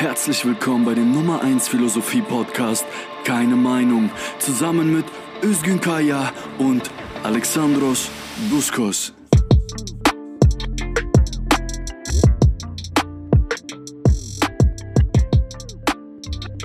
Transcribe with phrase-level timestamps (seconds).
[0.00, 2.86] Herzlich willkommen bei dem Nummer 1 Philosophie Podcast
[3.22, 5.04] Keine Meinung zusammen mit
[5.42, 6.90] Özgün Kaya und
[7.22, 8.08] Alexandros
[8.48, 9.12] Buskos.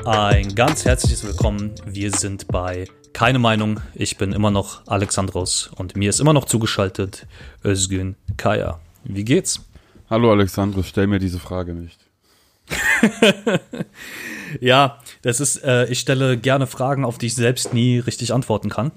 [0.05, 1.75] Ein ganz herzliches Willkommen.
[1.85, 3.81] Wir sind bei Keine Meinung.
[3.95, 7.27] Ich bin immer noch Alexandros und mir ist immer noch zugeschaltet
[7.65, 8.79] Özgün Kaya.
[9.03, 9.59] Wie geht's?
[10.09, 12.04] Hallo Alexandros, stell mir diese Frage nicht.
[14.61, 18.69] ja, das ist, äh, ich stelle gerne Fragen, auf die ich selbst nie richtig antworten
[18.69, 18.91] kann.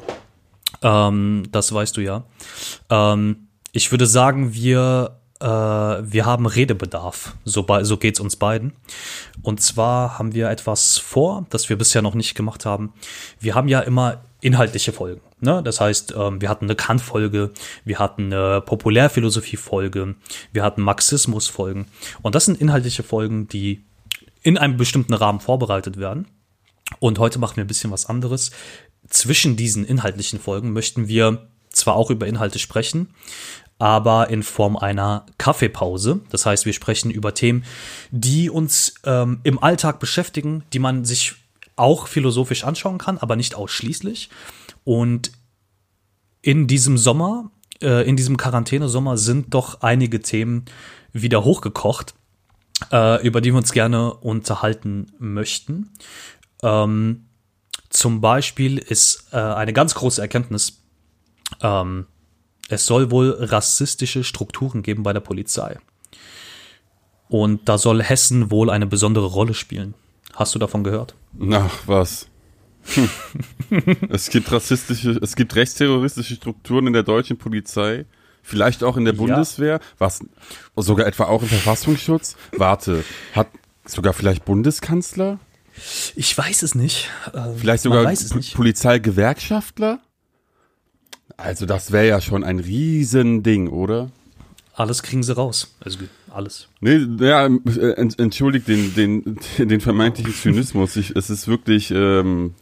[0.82, 2.24] Ähm, das weißt du ja.
[2.90, 7.34] Ähm, ich würde sagen, wir, äh, wir haben Redebedarf.
[7.44, 8.72] So, so geht's uns beiden.
[9.42, 12.92] Und zwar haben wir etwas vor, das wir bisher noch nicht gemacht haben.
[13.40, 15.20] Wir haben ja immer inhaltliche Folgen.
[15.40, 15.62] Ne?
[15.62, 17.52] Das heißt, ähm, wir hatten eine Kant-Folge,
[17.84, 20.14] wir hatten eine Populärphilosophie-Folge,
[20.52, 21.86] wir hatten Marxismus-Folgen.
[22.22, 23.84] Und das sind inhaltliche Folgen, die
[24.42, 26.26] in einem bestimmten Rahmen vorbereitet werden.
[27.00, 28.50] Und heute machen wir ein bisschen was anderes.
[29.08, 33.14] Zwischen diesen inhaltlichen Folgen möchten wir zwar auch über Inhalte sprechen,
[33.78, 36.20] aber in Form einer Kaffeepause.
[36.30, 37.64] Das heißt, wir sprechen über Themen,
[38.10, 41.34] die uns ähm, im Alltag beschäftigen, die man sich
[41.76, 44.30] auch philosophisch anschauen kann, aber nicht ausschließlich.
[44.88, 45.32] Und
[46.40, 47.50] in diesem Sommer,
[47.82, 50.64] äh, in diesem Quarantänesommer sind doch einige Themen
[51.12, 52.14] wieder hochgekocht,
[52.90, 55.90] äh, über die wir uns gerne unterhalten möchten.
[56.62, 57.26] Ähm,
[57.90, 60.80] zum Beispiel ist äh, eine ganz große Erkenntnis,
[61.60, 62.06] ähm,
[62.70, 65.76] es soll wohl rassistische Strukturen geben bei der Polizei.
[67.28, 69.92] Und da soll Hessen wohl eine besondere Rolle spielen.
[70.34, 71.14] Hast du davon gehört?
[71.52, 72.26] Ach, was?
[74.08, 78.06] Es gibt rassistische, es gibt rechtsterroristische Strukturen in der deutschen Polizei,
[78.42, 79.80] vielleicht auch in der Bundeswehr, ja.
[79.98, 80.24] was
[80.76, 82.36] sogar etwa auch im Verfassungsschutz.
[82.56, 83.48] Warte, hat
[83.84, 85.38] sogar vielleicht Bundeskanzler?
[86.16, 87.10] Ich weiß es nicht.
[87.34, 88.10] Ähm, vielleicht sogar
[88.54, 90.00] Polizeigewerkschaftler?
[91.36, 94.10] Also das wäre ja schon ein Riesending, oder?
[94.74, 95.74] Alles kriegen sie raus.
[95.80, 95.98] Also
[96.30, 96.68] alles.
[96.80, 100.96] Nee, ja, entschuldigt den, den, den vermeintlichen Zynismus.
[100.96, 102.54] Ich, es ist wirklich, ähm,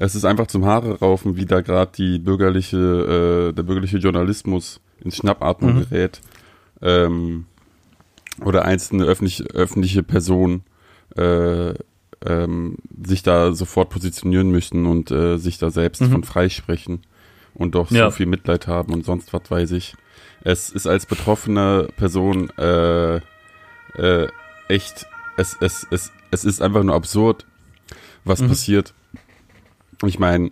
[0.00, 4.80] es ist einfach zum Haare raufen, wie da gerade die bürgerliche, äh, der bürgerliche Journalismus
[4.98, 5.80] ins Schnappatmung mhm.
[5.80, 6.22] gerät.
[6.80, 7.44] Ähm,
[8.42, 10.62] oder einzelne öffentlich, öffentliche Personen
[11.18, 11.74] äh,
[12.24, 16.12] ähm, sich da sofort positionieren möchten und äh, sich da selbst mhm.
[16.12, 17.02] von freisprechen
[17.52, 18.06] und doch ja.
[18.06, 19.94] so viel Mitleid haben und sonst was weiß ich.
[20.42, 23.16] Es ist als betroffene Person äh,
[23.96, 24.28] äh,
[24.68, 25.06] echt,
[25.36, 27.44] es, es, es, es ist einfach nur absurd,
[28.24, 28.48] was mhm.
[28.48, 28.94] passiert.
[30.04, 30.50] Ich meine,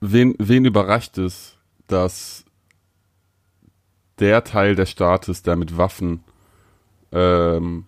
[0.00, 1.56] wen, wen überrascht es,
[1.86, 2.44] dass
[4.18, 6.24] der Teil des Staates, der mit Waffen
[7.12, 7.86] ähm,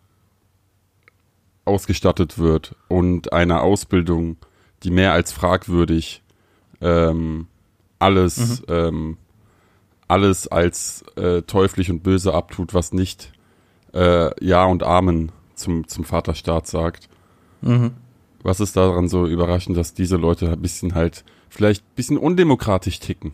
[1.64, 4.36] ausgestattet wird und einer Ausbildung,
[4.82, 6.22] die mehr als fragwürdig
[6.80, 7.46] ähm,
[7.98, 8.64] alles, mhm.
[8.68, 9.16] ähm,
[10.08, 13.32] alles als äh, teuflisch und böse abtut, was nicht
[13.92, 17.08] äh, Ja und Amen zum, zum Vaterstaat sagt.
[17.60, 17.92] Mhm.
[18.42, 23.00] Was ist daran so überraschend, dass diese Leute ein bisschen halt vielleicht ein bisschen undemokratisch
[23.00, 23.32] ticken?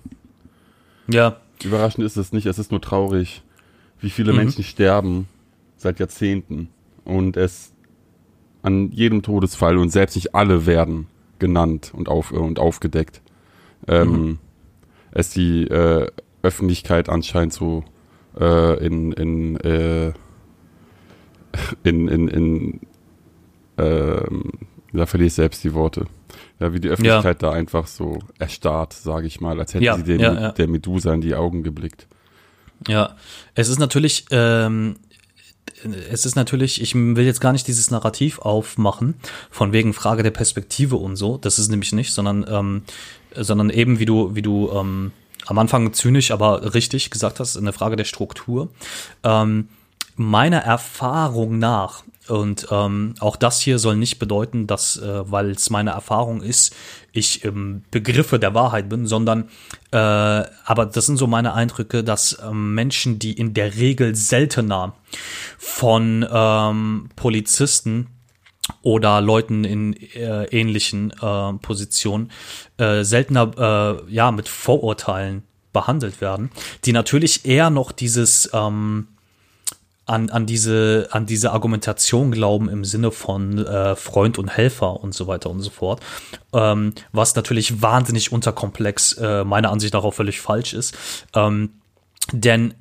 [1.09, 1.37] Ja.
[1.65, 3.43] Überraschend ist es nicht, es ist nur traurig,
[4.01, 4.39] wie viele mhm.
[4.39, 5.29] Menschen sterben
[5.77, 6.69] seit Jahrzehnten
[7.05, 7.73] und es
[8.63, 11.07] an jedem Todesfall und selbst nicht alle werden
[11.39, 13.23] genannt und, auf, und aufgedeckt.
[13.87, 14.39] Ähm, mhm
[15.17, 16.07] es die äh,
[16.43, 17.85] Öffentlichkeit anscheinend so
[18.39, 20.13] äh, in, in, äh,
[21.85, 22.81] in, in, in
[23.79, 24.53] ähm,
[24.97, 26.07] da verliere ich selbst die Worte.
[26.59, 27.51] Ja, wie die Öffentlichkeit ja.
[27.51, 31.13] da einfach so erstarrt, sage ich mal, als hätte ja, sie den, ja, der Medusa
[31.13, 32.07] in die Augen geblickt.
[32.89, 33.17] Ja,
[33.55, 34.97] es ist natürlich, ähm,
[36.11, 39.15] es ist natürlich, ich will jetzt gar nicht dieses Narrativ aufmachen,
[39.51, 41.37] von wegen Frage der Perspektive und so.
[41.37, 42.83] Das ist nämlich nicht, sondern ähm,
[43.35, 45.13] sondern eben, wie du, wie du ähm,
[45.47, 48.69] am Anfang zynisch, aber richtig gesagt hast, eine Frage der Struktur.
[49.23, 49.69] Ähm,
[50.17, 55.71] meiner Erfahrung nach, und ähm, auch das hier soll nicht bedeuten, dass, äh, weil es
[55.71, 56.75] meine Erfahrung ist,
[57.13, 59.49] ich im Begriffe der Wahrheit bin, sondern,
[59.93, 64.95] äh, aber das sind so meine Eindrücke, dass ähm, Menschen, die in der Regel seltener
[65.59, 68.09] von ähm, Polizisten
[68.83, 72.33] oder Leuten in äh, ähnlichen äh, Positionen
[72.79, 73.53] äh, seltener
[74.09, 76.51] äh, ja mit Vorurteilen behandelt werden,
[76.85, 79.09] die natürlich eher noch dieses ähm,
[80.07, 85.15] an, an diese an diese Argumentation glauben im Sinne von äh, Freund und Helfer und
[85.15, 86.01] so weiter und so fort,
[86.53, 90.97] ähm, was natürlich wahnsinnig unterkomplex äh, meiner Ansicht nach auch völlig falsch ist,
[91.35, 91.71] ähm,
[92.33, 92.75] denn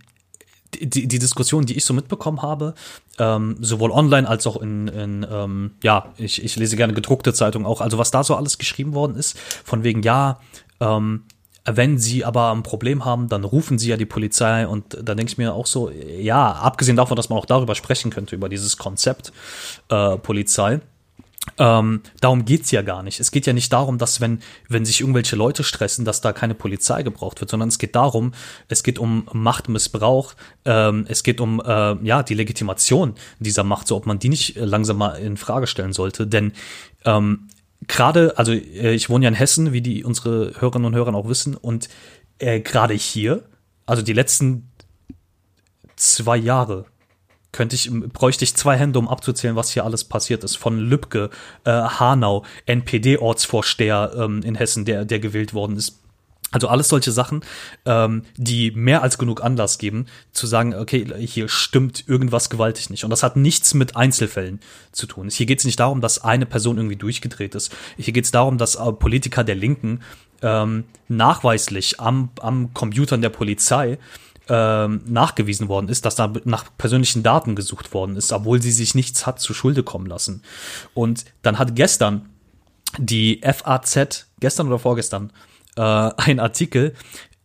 [0.81, 2.75] die, die Diskussion, die ich so mitbekommen habe,
[3.18, 7.66] ähm, sowohl online als auch in, in ähm, ja, ich, ich lese gerne gedruckte Zeitungen
[7.66, 10.39] auch, also was da so alles geschrieben worden ist, von wegen, ja,
[10.80, 11.24] ähm,
[11.65, 15.31] wenn sie aber ein Problem haben, dann rufen sie ja die Polizei und da denke
[15.31, 18.77] ich mir auch so, ja, abgesehen davon, dass man auch darüber sprechen könnte, über dieses
[18.77, 19.33] Konzept
[19.89, 20.79] äh, Polizei,
[21.57, 23.19] ähm, darum geht's ja gar nicht.
[23.19, 26.56] Es geht ja nicht darum, dass wenn, wenn sich irgendwelche Leute stressen, dass da keine
[26.56, 28.33] Polizei gebraucht wird, sondern es geht darum,
[28.68, 30.33] es geht um Machtmissbrauch,
[30.65, 34.56] ähm, es geht um äh, ja die Legitimation dieser Macht, so ob man die nicht
[34.56, 36.27] langsam mal in Frage stellen sollte.
[36.27, 36.53] Denn
[37.06, 37.47] ähm,
[37.87, 41.27] gerade, also äh, ich wohne ja in Hessen, wie die unsere Hörerinnen und Hörer auch
[41.27, 41.89] wissen, und
[42.39, 43.43] äh, gerade hier,
[43.85, 44.71] also die letzten
[45.95, 46.85] zwei Jahre,
[47.51, 50.57] könnte ich, bräuchte ich zwei Hände, um abzuzählen, was hier alles passiert ist.
[50.57, 51.29] Von Lübcke,
[51.63, 56.01] äh, Hanau, NPD-Ortsvorsteher ähm, in Hessen, der, der gewählt worden ist.
[56.51, 57.44] Also alles solche Sachen,
[57.86, 63.03] ähm, die mehr als genug Anlass geben, zu sagen, okay, hier stimmt irgendwas gewaltig nicht.
[63.03, 64.59] Und das hat nichts mit Einzelfällen
[64.92, 65.30] zu tun.
[65.30, 67.75] Hier geht es nicht darum, dass eine Person irgendwie durchgedreht ist.
[67.97, 70.01] Hier geht es darum, dass äh, Politiker der Linken
[70.42, 73.97] ähm, nachweislich am, am Computern der Polizei
[74.47, 78.95] ähm, nachgewiesen worden ist, dass da nach persönlichen Daten gesucht worden ist, obwohl sie sich
[78.95, 80.44] nichts hat zu Schulde kommen lassen.
[80.94, 82.30] Und dann hat gestern
[82.97, 85.31] die FAZ, gestern oder vorgestern,
[85.75, 86.94] äh, ein Artikel,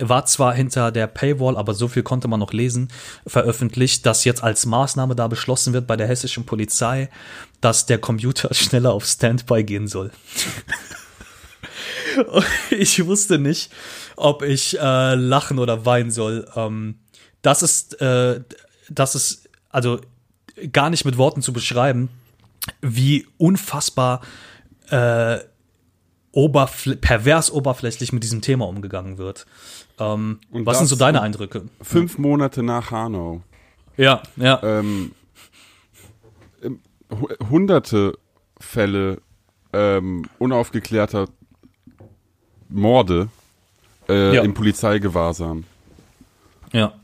[0.00, 2.88] war zwar hinter der Paywall, aber so viel konnte man noch lesen,
[3.26, 7.10] veröffentlicht, dass jetzt als Maßnahme da beschlossen wird bei der hessischen Polizei,
[7.60, 10.10] dass der Computer schneller auf Standby gehen soll.
[12.70, 13.70] ich wusste nicht,
[14.16, 16.48] ob ich äh, lachen oder weinen soll.
[16.56, 16.98] Ähm,
[17.42, 18.40] das ist, äh,
[18.88, 20.00] das ist also
[20.72, 22.08] gar nicht mit Worten zu beschreiben,
[22.80, 24.20] wie unfassbar
[24.90, 25.38] äh,
[26.32, 29.46] oberfl pervers oberflächlich mit diesem Thema umgegangen wird.
[29.98, 31.68] Ähm, was sind so deine Eindrücke?
[31.82, 33.42] Fünf Monate nach Hanau.
[33.96, 34.62] Ja, ja.
[34.62, 35.12] Ähm,
[37.50, 38.18] hunderte
[38.58, 39.20] Fälle
[39.72, 41.26] ähm, unaufgeklärter
[42.68, 43.28] Morde
[44.08, 44.42] äh, ja.
[44.42, 45.64] im Polizeigewahrsam.
[46.72, 46.94] Ja.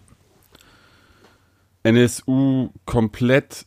[1.83, 3.67] NSU komplett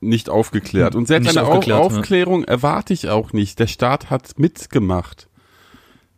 [0.00, 0.94] nicht aufgeklärt.
[0.94, 2.48] Und selbst eine Auf Aufklärung ja.
[2.48, 3.58] erwarte ich auch nicht.
[3.58, 5.28] Der Staat hat mitgemacht.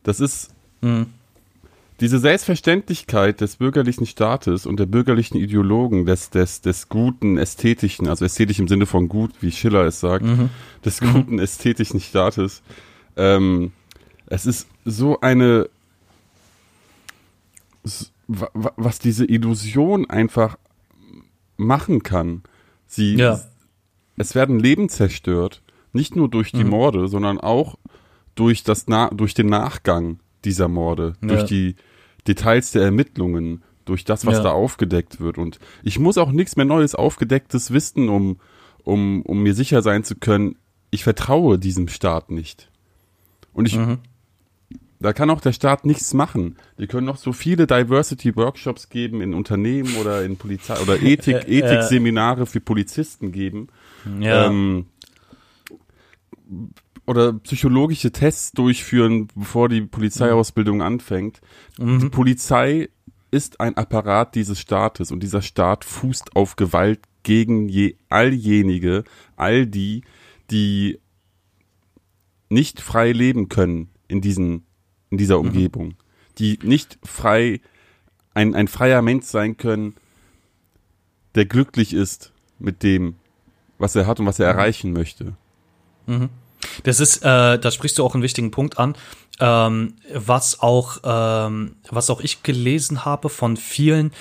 [0.02, 1.06] Das ist mhm.
[2.00, 8.24] diese Selbstverständlichkeit des bürgerlichen Staates und der bürgerlichen Ideologen, des, des, des guten, ästhetischen, also
[8.24, 10.50] ästhetisch im Sinne von gut, wie Schiller es sagt, mhm.
[10.84, 11.12] des mhm.
[11.12, 12.62] guten, ästhetischen Staates.
[13.16, 13.72] Ähm,
[14.26, 15.68] es ist so eine,
[18.24, 20.58] was diese Illusion einfach
[21.56, 22.42] machen kann.
[22.86, 23.40] Sie, ja
[24.18, 25.62] es werden Leben zerstört,
[25.92, 26.70] nicht nur durch die mhm.
[26.70, 27.76] Morde, sondern auch
[28.34, 31.28] durch das Na durch den Nachgang dieser Morde, ja.
[31.28, 31.76] durch die
[32.26, 34.42] Details der Ermittlungen, durch das, was ja.
[34.44, 35.38] da aufgedeckt wird.
[35.38, 38.38] Und ich muss auch nichts mehr Neues aufgedecktes wissen, um,
[38.84, 40.56] um, um mir sicher sein zu können,
[40.90, 42.70] ich vertraue diesem Staat nicht.
[43.52, 43.98] Und ich, mhm.
[45.00, 46.56] da kann auch der Staat nichts machen.
[46.78, 52.46] Die können noch so viele Diversity-Workshops geben in Unternehmen oder in Polizei oder Ethik, Ethik-Seminare
[52.46, 53.68] für Polizisten geben.
[54.20, 54.46] Ja.
[54.46, 54.86] Ähm,
[57.06, 61.40] oder psychologische Tests durchführen, bevor die Polizeiausbildung anfängt.
[61.78, 62.00] Mhm.
[62.00, 62.90] Die Polizei
[63.30, 69.04] ist ein Apparat dieses Staates und dieser Staat fußt auf Gewalt gegen je, alljenige,
[69.36, 70.02] all die,
[70.50, 70.98] die
[72.48, 74.66] nicht frei leben können in diesen,
[75.10, 75.48] in dieser mhm.
[75.48, 75.96] Umgebung, mhm.
[76.38, 77.60] die nicht frei,
[78.34, 79.94] ein, ein freier Mensch sein können,
[81.34, 83.16] der glücklich ist mit dem,
[83.78, 84.58] was er hat und was er mhm.
[84.58, 85.32] erreichen möchte.
[86.06, 86.30] Mhm.
[86.82, 88.94] Das ist, äh, da sprichst du auch einen wichtigen Punkt an,
[89.40, 94.12] ähm, was auch, ähm, was auch ich gelesen habe von vielen,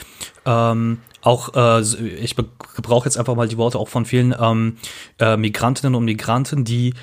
[0.46, 4.78] ähm, auch, äh, ich gebrauche jetzt einfach mal die Worte auch von vielen ähm,
[5.20, 6.94] äh, Migrantinnen und Migranten, die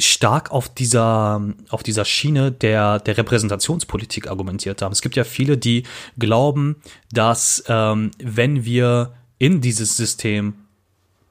[0.00, 4.92] stark auf dieser, auf dieser Schiene der, der Repräsentationspolitik argumentiert haben.
[4.92, 5.84] Es gibt ja viele, die
[6.18, 6.76] glauben,
[7.12, 10.54] dass ähm, wenn wir in dieses System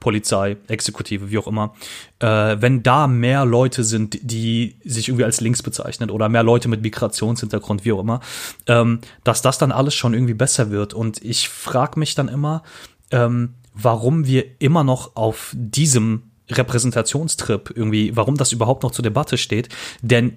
[0.04, 1.74] Polizei, Exekutive, wie auch immer,
[2.18, 2.26] äh,
[2.60, 6.82] wenn da mehr Leute sind, die sich irgendwie als links bezeichnen oder mehr Leute mit
[6.82, 8.20] Migrationshintergrund, wie auch immer,
[8.66, 10.92] ähm, dass das dann alles schon irgendwie besser wird.
[10.92, 12.62] Und ich frage mich dann immer,
[13.12, 19.38] ähm, warum wir immer noch auf diesem Repräsentationstrip irgendwie, warum das überhaupt noch zur Debatte
[19.38, 19.70] steht.
[20.02, 20.34] Denn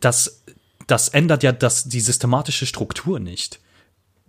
[0.00, 0.42] das,
[0.88, 3.60] das ändert ja das, die systematische Struktur nicht.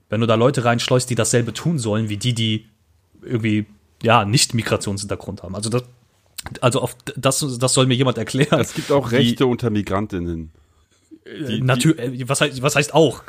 [0.10, 2.68] Wenn du da Leute reinschleust, die dasselbe tun sollen, wie die, die
[3.24, 3.66] irgendwie
[4.04, 5.56] ja, nicht Migrationshintergrund haben.
[5.56, 5.84] Also das,
[6.62, 8.60] also auf das, das soll mir jemand erklären.
[8.60, 10.52] Es gibt auch Rechte wie, unter Migrantinnen.
[11.48, 13.24] die, Natür die, was, heißt, was heißt auch?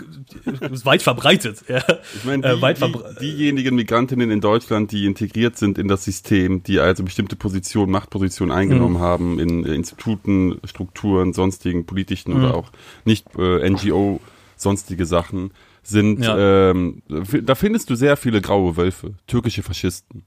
[0.84, 1.64] weit verbreitet.
[1.68, 1.82] Ja.
[2.16, 2.90] Ich meine, die, äh,
[3.20, 7.92] die, diejenigen Migrantinnen in Deutschland, die integriert sind in das System, die also bestimmte Positionen,
[7.92, 9.00] Machtpositionen eingenommen mhm.
[9.00, 12.44] haben in Instituten, Strukturen, sonstigen politischen mhm.
[12.44, 12.72] oder auch
[13.04, 14.20] nicht äh, NGO,
[14.56, 15.52] sonstige Sachen,
[15.84, 16.70] sind, ja.
[16.70, 20.24] ähm, da findest du sehr viele graue Wölfe, türkische Faschisten.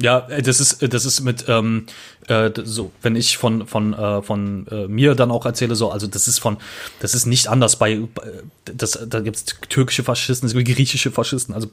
[0.00, 1.86] Ja, äh, das ist das ist mit ähm,
[2.28, 6.06] äh, so, wenn ich von von äh, von äh, mir dann auch erzähle so, also
[6.06, 6.56] das ist von
[7.00, 8.00] das ist nicht anders bei
[8.64, 11.68] das da gibt's türkische Faschisten, es gibt griechische Faschisten, also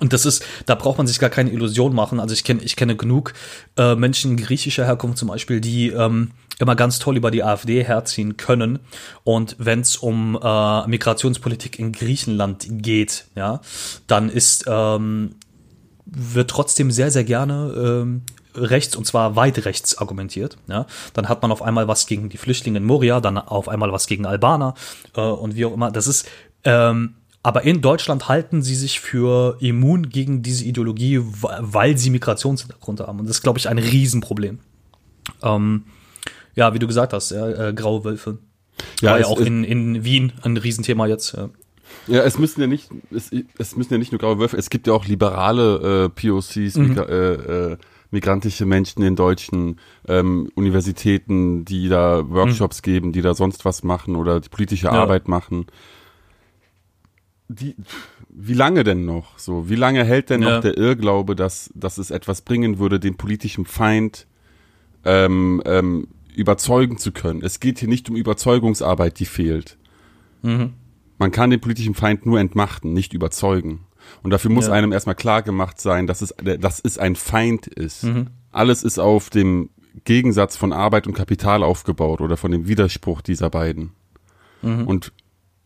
[0.00, 2.20] und das ist, da braucht man sich gar keine Illusion machen.
[2.20, 3.32] Also ich kenne, ich kenne genug
[3.78, 8.36] äh, Menschen griechischer Herkunft zum Beispiel, die ähm, immer ganz toll über die AfD herziehen
[8.36, 8.78] können.
[9.24, 13.60] Und wenn es um äh, Migrationspolitik in Griechenland geht, ja,
[14.06, 15.36] dann ist ähm,
[16.06, 18.22] wird trotzdem sehr, sehr gerne ähm,
[18.54, 20.56] rechts und zwar weit rechts argumentiert.
[20.68, 20.86] Ja?
[21.12, 24.06] Dann hat man auf einmal was gegen die Flüchtlinge in Moria, dann auf einmal was
[24.06, 24.74] gegen Albaner
[25.14, 25.90] äh, und wie auch immer.
[25.90, 26.26] Das ist
[26.64, 27.14] ähm,
[27.46, 33.20] aber in Deutschland halten sie sich für immun gegen diese Ideologie, weil sie Migrationshintergrund haben.
[33.20, 34.58] Und das ist, glaube ich, ein Riesenproblem.
[35.44, 35.84] Ähm,
[36.56, 38.38] ja, wie du gesagt hast, ja, äh, graue Wölfe.
[39.00, 41.36] Ja, War ja auch in, in Wien ein Riesenthema jetzt.
[41.36, 41.50] Ja.
[42.06, 44.86] Ja, es müssen ja nicht, es, es müssen ja nicht nur graue Wölfe, es gibt
[44.86, 46.98] ja auch liberale äh, POCs, mhm.
[46.98, 47.32] Äh,
[47.72, 47.76] äh,
[48.10, 52.82] migrantische Menschen in deutschen ähm, Universitäten, die da Workshops mhm.
[52.82, 54.92] geben, die da sonst was machen oder die politische ja.
[54.92, 55.66] Arbeit machen.
[57.48, 57.76] Die,
[58.28, 59.38] wie lange denn noch?
[59.38, 60.56] So, wie lange hält denn ja.
[60.56, 64.26] noch der Irrglaube, dass, dass es etwas bringen würde, den politischen Feind
[65.04, 67.42] ähm, ähm, überzeugen zu können?
[67.42, 69.76] Es geht hier nicht um Überzeugungsarbeit, die fehlt.
[70.42, 70.74] Mhm.
[71.18, 73.86] Man kann den politischen Feind nur entmachten, nicht überzeugen.
[74.22, 74.72] Und dafür muss ja.
[74.72, 78.04] einem erstmal klar gemacht sein, dass es, dass es ein Feind ist.
[78.04, 78.28] Mhm.
[78.52, 79.70] Alles ist auf dem
[80.04, 83.92] Gegensatz von Arbeit und Kapital aufgebaut oder von dem Widerspruch dieser beiden.
[84.62, 84.86] Mhm.
[84.86, 85.12] Und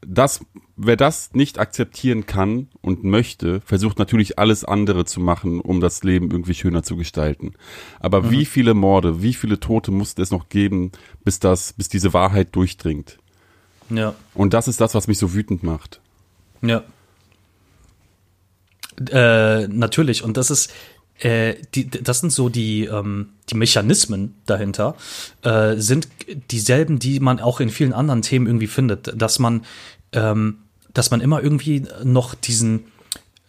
[0.06, 0.44] das,
[0.76, 6.02] wer das nicht akzeptieren kann und möchte, versucht natürlich alles andere zu machen, um das
[6.02, 7.52] Leben irgendwie schöner zu gestalten.
[7.98, 8.30] Aber mhm.
[8.30, 10.92] wie viele Morde, wie viele Tote musste es noch geben,
[11.24, 13.18] bis das, bis diese Wahrheit durchdringt?
[13.90, 14.14] Ja.
[14.34, 16.00] Und das ist das, was mich so wütend macht.
[16.62, 16.84] Ja.
[19.10, 20.22] Äh, natürlich.
[20.22, 20.72] Und das ist,
[21.18, 24.94] äh, die, das sind so die, ähm, die Mechanismen dahinter,
[25.42, 26.08] äh, sind
[26.50, 29.20] dieselben, die man auch in vielen anderen Themen irgendwie findet.
[29.20, 29.64] Dass man,
[30.12, 30.58] ähm,
[30.94, 32.84] dass man immer irgendwie noch diesen,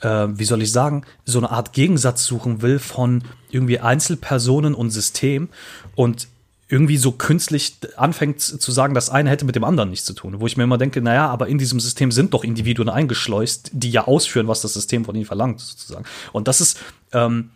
[0.02, 4.90] äh, wie soll ich sagen, so eine Art Gegensatz suchen will von irgendwie Einzelpersonen und
[4.90, 5.50] System
[5.96, 6.28] und
[6.72, 10.40] irgendwie so künstlich anfängt zu sagen, das eine hätte mit dem anderen nichts zu tun.
[10.40, 13.92] Wo ich mir immer denke, naja, aber in diesem System sind doch Individuen eingeschleust, die
[13.92, 16.06] ja ausführen, was das System von ihnen verlangt, sozusagen.
[16.32, 16.80] Und das ist,
[17.12, 17.50] ähm,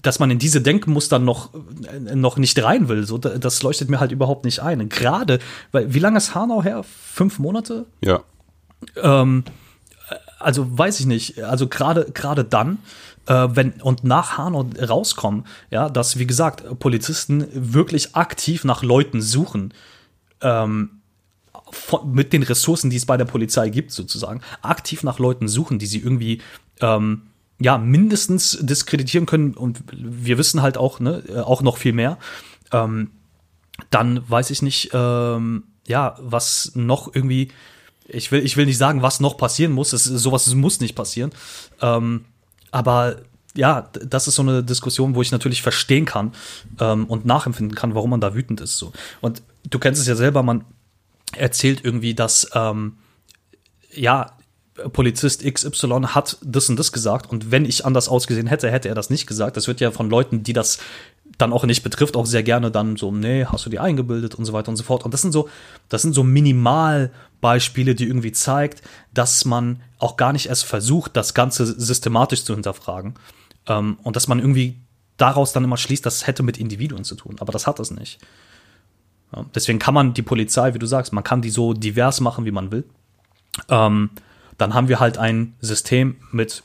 [0.00, 4.00] dass man in diese Denkmuster noch, äh, noch nicht rein will, so, das leuchtet mir
[4.00, 4.88] halt überhaupt nicht ein.
[4.88, 5.38] Gerade,
[5.72, 6.82] weil, wie lange ist Hanau her?
[6.82, 7.84] Fünf Monate?
[8.00, 8.22] Ja.
[9.02, 9.44] Ähm,
[10.38, 12.78] also weiß ich nicht, also gerade gerade dann,
[13.26, 19.20] äh, wenn und nach Hanau rauskommen, ja, dass wie gesagt Polizisten wirklich aktiv nach Leuten
[19.20, 19.74] suchen,
[20.40, 21.00] ähm,
[21.70, 25.78] von, mit den Ressourcen, die es bei der Polizei gibt, sozusagen, aktiv nach Leuten suchen,
[25.78, 26.40] die sie irgendwie
[26.80, 27.22] ähm,
[27.58, 32.18] ja mindestens diskreditieren können und wir wissen halt auch, ne, äh, auch noch viel mehr.
[32.72, 33.10] Ähm,
[33.90, 37.50] dann weiß ich nicht, ähm, ja, was noch irgendwie
[38.08, 39.92] ich will, ich will nicht sagen, was noch passieren muss.
[39.92, 41.30] Es, sowas muss nicht passieren.
[41.82, 42.24] Ähm,
[42.76, 43.16] aber
[43.54, 46.32] ja, das ist so eine Diskussion, wo ich natürlich verstehen kann
[46.78, 48.76] ähm, und nachempfinden kann, warum man da wütend ist.
[48.76, 48.92] So.
[49.22, 50.66] Und du kennst es ja selber, man
[51.34, 52.98] erzählt irgendwie, dass ähm,
[53.94, 54.36] ja,
[54.92, 58.94] Polizist XY hat das und das gesagt und wenn ich anders ausgesehen hätte, hätte er
[58.94, 59.56] das nicht gesagt.
[59.56, 60.78] Das wird ja von Leuten, die das
[61.38, 64.44] dann auch nicht betrifft, auch sehr gerne dann so, nee, hast du dir eingebildet und
[64.44, 65.04] so weiter und so fort.
[65.04, 65.48] Und das sind so,
[65.88, 71.16] das sind so minimal Beispiele, die irgendwie zeigt, dass man auch gar nicht erst versucht,
[71.16, 73.14] das Ganze systematisch zu hinterfragen.
[73.66, 74.76] Ähm, und dass man irgendwie
[75.16, 77.36] daraus dann immer schließt, das hätte mit Individuen zu tun.
[77.40, 78.18] Aber das hat es nicht.
[79.34, 82.44] Ja, deswegen kann man die Polizei, wie du sagst, man kann die so divers machen,
[82.44, 82.84] wie man will.
[83.68, 84.10] Ähm,
[84.58, 86.62] dann haben wir halt ein System mit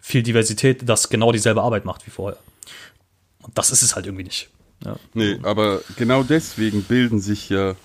[0.00, 2.38] viel Diversität, das genau dieselbe Arbeit macht wie vorher.
[3.42, 4.50] Und das ist es halt irgendwie nicht.
[4.84, 4.96] Ja.
[5.14, 7.76] Nee, aber genau deswegen bilden sich ja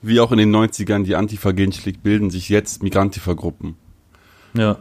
[0.00, 3.76] wie auch in den 90ern die Antifa gegenschlägt, bilden sich jetzt Migrantifa-Gruppen.
[4.54, 4.78] Ja.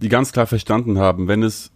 [0.00, 1.70] Die ganz klar verstanden haben, wenn es,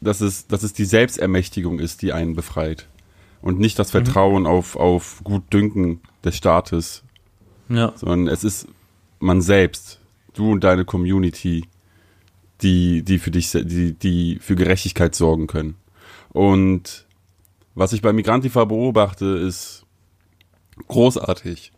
[0.00, 2.88] dass es, dass es die Selbstermächtigung ist, die einen befreit.
[3.42, 4.04] Und nicht das mhm.
[4.04, 4.48] Vertrauen mhm.
[4.48, 7.02] auf, auf Gutdünken des Staates.
[7.68, 7.92] Ja.
[7.96, 8.66] Sondern es ist
[9.20, 10.00] man selbst,
[10.34, 11.64] du und deine Community,
[12.62, 15.76] die, die für dich, die, die für Gerechtigkeit sorgen können.
[16.34, 17.06] Und
[17.76, 19.86] was ich bei Migrantifa beobachte, ist,
[20.88, 21.72] großartig.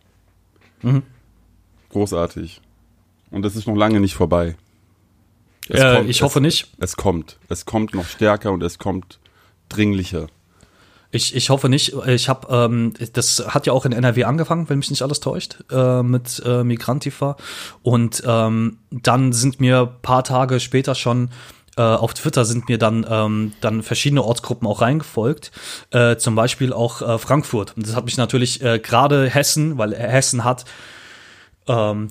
[0.81, 1.03] Mhm.
[1.89, 2.61] Großartig.
[3.29, 4.57] Und es ist noch lange nicht vorbei.
[5.69, 6.73] Äh, kommt, ich hoffe es, nicht.
[6.79, 7.37] Es kommt.
[7.49, 9.19] Es kommt noch stärker und es kommt
[9.69, 10.27] dringlicher.
[11.11, 11.93] Ich, ich hoffe nicht.
[12.07, 15.63] Ich habe, ähm, das hat ja auch in NRW angefangen, wenn mich nicht alles täuscht,
[15.71, 17.37] äh, mit äh, Migrantifa.
[17.83, 21.29] Und ähm, dann sind mir paar Tage später schon
[21.77, 25.51] äh, auf Twitter sind mir dann ähm, dann verschiedene Ortsgruppen auch reingefolgt,
[25.91, 27.77] äh, zum Beispiel auch äh, Frankfurt.
[27.77, 30.65] Und das hat mich natürlich äh, gerade Hessen, weil Hessen hat
[31.67, 32.09] ähm,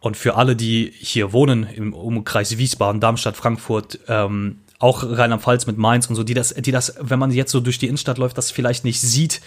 [0.00, 5.78] und für alle, die hier wohnen im Umkreis Wiesbaden, Darmstadt, Frankfurt, ähm, auch Rheinland-Pfalz mit
[5.78, 8.36] Mainz und so, die das, die das, wenn man jetzt so durch die Innenstadt läuft,
[8.36, 9.40] das vielleicht nicht sieht.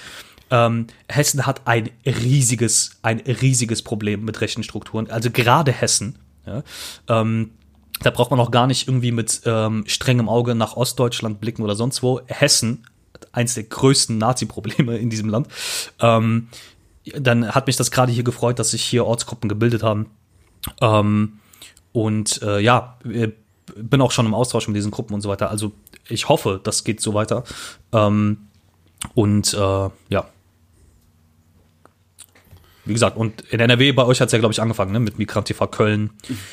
[0.49, 5.11] Ähm, Hessen hat ein riesiges, ein riesiges Problem mit rechten Strukturen.
[5.11, 6.17] Also gerade Hessen.
[6.47, 6.63] Ja,
[7.07, 7.51] ähm,
[8.01, 11.75] da braucht man auch gar nicht irgendwie mit ähm, strengem Auge nach Ostdeutschland blicken oder
[11.75, 12.21] sonst wo.
[12.27, 12.85] Hessen,
[13.31, 15.47] eins der größten Nazi-Probleme in diesem Land.
[15.99, 16.49] Ähm,
[17.17, 20.07] dann hat mich das gerade hier gefreut, dass sich hier Ortsgruppen gebildet haben.
[20.81, 21.39] Ähm,
[21.93, 22.97] und äh, ja,
[23.75, 25.49] bin auch schon im Austausch mit diesen Gruppen und so weiter.
[25.49, 25.71] Also
[26.07, 27.43] ich hoffe, das geht so weiter.
[27.91, 28.47] Ähm,
[29.13, 30.29] und äh, ja.
[32.87, 34.99] Wie gesagt, und in NRW bei euch hat es ja, glaube ich, angefangen, ne?
[34.99, 36.11] mit Migrantifa Köln.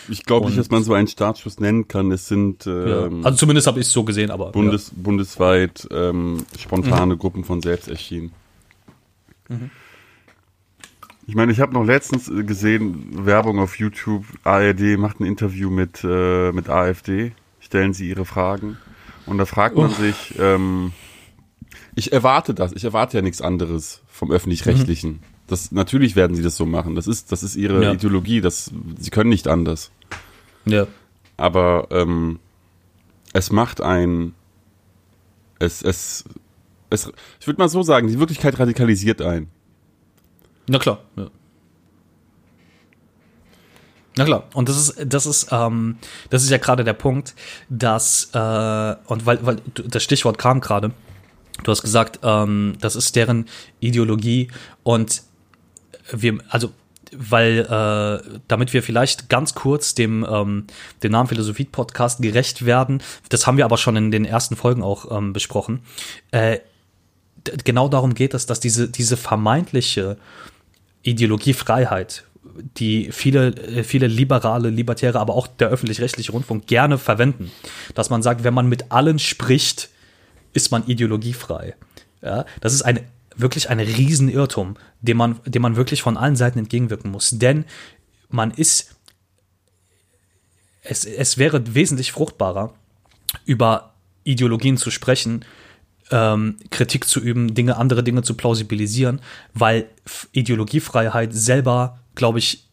[0.08, 2.10] Ich glaube nicht, dass man so einen Startschuss nennen kann.
[2.10, 3.24] Es sind ähm, ja.
[3.24, 4.52] Also zumindest habe ich es so gesehen, aber.
[4.52, 5.02] Bundes, ja.
[5.02, 7.18] Bundesweit ähm, spontane mhm.
[7.18, 8.32] Gruppen von selbst erschienen.
[9.48, 9.70] Mhm.
[11.26, 15.70] Ich meine, ich habe noch letztens äh, gesehen, Werbung auf YouTube, ARD macht ein Interview
[15.70, 18.76] mit, äh, mit AfD, stellen sie ihre Fragen.
[19.26, 19.94] Und da fragt man oh.
[19.94, 20.92] sich, ähm,
[21.94, 25.12] ich erwarte das, ich erwarte ja nichts anderes vom Öffentlich-Rechtlichen.
[25.12, 25.33] Mhm.
[25.46, 26.94] Das, natürlich werden sie das so machen.
[26.94, 27.92] Das ist, das ist ihre ja.
[27.92, 29.90] Ideologie, das, sie können nicht anders.
[30.64, 30.86] Ja.
[31.36, 32.38] Aber ähm,
[33.32, 34.34] es macht ein,
[35.58, 36.24] es, es,
[36.90, 39.48] es, ich würde mal so sagen, die Wirklichkeit radikalisiert ein.
[40.66, 41.28] Na klar, ja.
[44.16, 45.96] Na klar, und das ist, das ist, ähm,
[46.30, 47.34] das ist ja gerade der Punkt,
[47.68, 50.92] dass, äh, und weil, weil das Stichwort kam gerade,
[51.64, 53.46] du hast gesagt, ähm, das ist deren
[53.80, 54.48] Ideologie
[54.84, 55.22] und
[56.12, 56.72] wir, also
[57.16, 60.66] weil äh, damit wir vielleicht ganz kurz dem ähm,
[61.02, 64.82] dem Namen Philosophie Podcast gerecht werden, das haben wir aber schon in den ersten Folgen
[64.82, 65.80] auch ähm, besprochen.
[66.30, 66.58] Äh,
[67.64, 70.16] genau darum geht es, dass diese diese vermeintliche
[71.04, 72.24] Ideologiefreiheit,
[72.78, 77.50] die viele, äh, viele liberale, libertäre, aber auch der öffentlich-rechtliche Rundfunk gerne verwenden.
[77.94, 79.90] Dass man sagt, wenn man mit allen spricht,
[80.52, 81.74] ist man ideologiefrei.
[82.22, 83.02] Ja, das ist eine,
[83.36, 87.30] wirklich ein Riesenirrtum, dem man, dem man wirklich von allen Seiten entgegenwirken muss.
[87.30, 87.64] Denn
[88.28, 88.96] man ist,
[90.82, 92.74] es, es wäre wesentlich fruchtbarer,
[93.44, 93.94] über
[94.24, 95.44] Ideologien zu sprechen,
[96.10, 99.20] ähm, Kritik zu üben, Dinge, andere Dinge zu plausibilisieren,
[99.52, 99.88] weil
[100.32, 102.68] Ideologiefreiheit selber, glaube ich,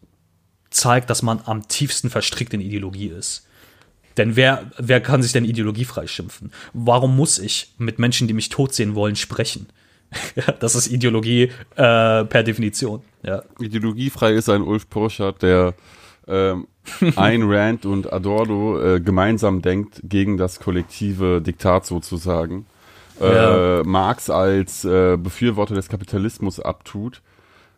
[0.69, 3.47] zeigt, dass man am tiefsten verstrickt in Ideologie ist.
[4.17, 6.51] Denn wer, wer kann sich denn ideologiefrei schimpfen?
[6.73, 9.67] Warum muss ich mit Menschen, die mich tot sehen wollen, sprechen?
[10.59, 11.43] Das ist Ideologie
[11.75, 13.01] äh, per Definition.
[13.23, 13.43] Ja.
[13.59, 15.73] Ideologiefrei ist ein Ulf Porschert, der
[16.27, 16.67] ähm,
[17.15, 22.65] Ayn Rand und Adorno äh, gemeinsam denkt gegen das kollektive Diktat sozusagen
[23.19, 23.79] ja.
[23.79, 27.21] äh, Marx als äh, Befürworter des Kapitalismus abtut,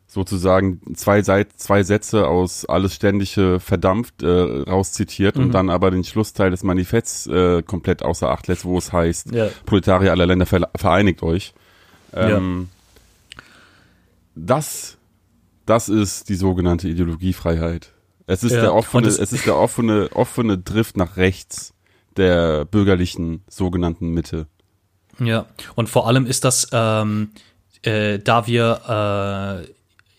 [0.07, 5.43] sozusagen zwei, Seit zwei Sätze aus alles ständige verdampft äh, rauszitiert mhm.
[5.43, 9.33] und dann aber den Schlussteil des Manifests äh, komplett außer Acht lässt, wo es heißt,
[9.33, 9.49] ja.
[9.65, 11.53] Proletarier aller Länder vereinigt euch.
[12.15, 13.41] Ähm, ja.
[14.35, 14.97] Das,
[15.65, 17.93] das ist die sogenannte Ideologiefreiheit.
[18.25, 18.61] Es ist ja.
[18.61, 21.73] der offene, es ist der offene, offene Drift nach rechts
[22.15, 24.47] der bürgerlichen sogenannten Mitte.
[25.19, 25.45] Ja,
[25.75, 27.31] und vor allem ist das, ähm,
[27.83, 29.73] äh, da wir äh,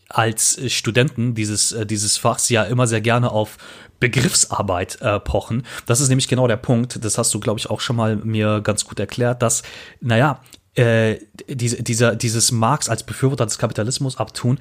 [0.09, 3.59] als Studenten dieses, äh, dieses Fachs ja immer sehr gerne auf
[4.01, 5.65] Begriffsarbeit äh, pochen.
[5.87, 8.61] Das ist nämlich genau der Punkt, das hast du, glaube ich, auch schon mal mir
[8.61, 9.63] ganz gut erklärt, dass,
[10.01, 10.41] naja,
[10.75, 14.59] äh, diese, dieser, dieses Marx als Befürworter des Kapitalismus abtun,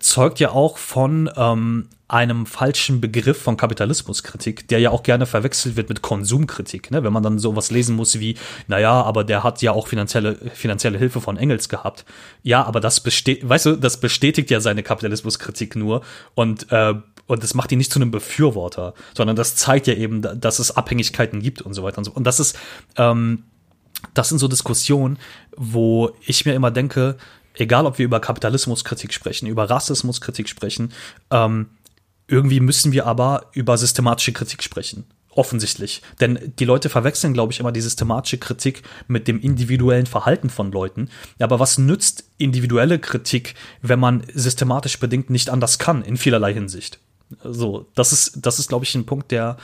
[0.00, 5.76] zeugt ja auch von ähm, einem falschen Begriff von Kapitalismuskritik, der ja auch gerne verwechselt
[5.76, 6.90] wird mit Konsumkritik.
[6.90, 7.04] Ne?
[7.04, 8.36] Wenn man dann sowas lesen muss wie,
[8.68, 12.04] naja, aber der hat ja auch finanzielle, finanzielle Hilfe von Engels gehabt.
[12.42, 16.02] Ja, aber das bestätigt, weißt du, das bestätigt ja seine Kapitalismuskritik nur
[16.34, 16.94] und äh,
[17.28, 20.76] und das macht ihn nicht zu einem Befürworter, sondern das zeigt ja eben, dass es
[20.76, 22.10] Abhängigkeiten gibt und so weiter und so.
[22.10, 22.58] Und das ist,
[22.96, 23.44] ähm,
[24.14, 25.18] das sind so Diskussionen,
[25.56, 27.16] wo ich mir immer denke,
[27.54, 30.92] egal ob wir über Kapitalismuskritik sprechen, über Rassismuskritik sprechen,
[31.30, 31.70] ähm,
[32.28, 35.04] irgendwie müssen wir aber über systematische Kritik sprechen.
[35.34, 36.02] offensichtlich.
[36.20, 40.70] Denn die Leute verwechseln, glaube ich, immer die systematische Kritik mit dem individuellen Verhalten von
[40.72, 41.08] Leuten.
[41.38, 46.98] Aber was nützt individuelle Kritik, wenn man systematisch bedingt nicht anders kann, in vielerlei Hinsicht?
[47.42, 49.56] So, das ist, das ist, glaube ich, ein Punkt, der,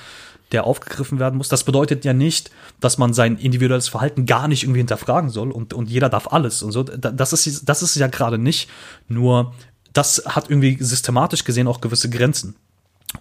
[0.53, 1.49] der aufgegriffen werden muss.
[1.49, 5.75] Das bedeutet ja nicht, dass man sein individuelles Verhalten gar nicht irgendwie hinterfragen soll und,
[5.75, 6.83] und jeder darf alles und so.
[6.83, 8.69] Das ist, das ist ja gerade nicht.
[9.09, 9.53] Nur,
[9.93, 12.57] das hat irgendwie systematisch gesehen auch gewisse Grenzen.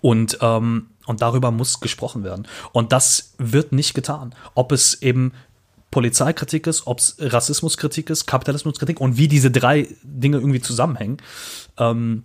[0.02, 2.48] Und, ähm, und darüber muss gesprochen werden.
[2.74, 4.36] Und das wird nicht getan.
[4.54, 5.32] Ob es eben
[5.92, 11.18] Polizeikritik ist, ob es Rassismuskritik ist, Kapitalismuskritik und wie diese drei Dinge irgendwie zusammenhängen.
[11.78, 12.24] Ähm,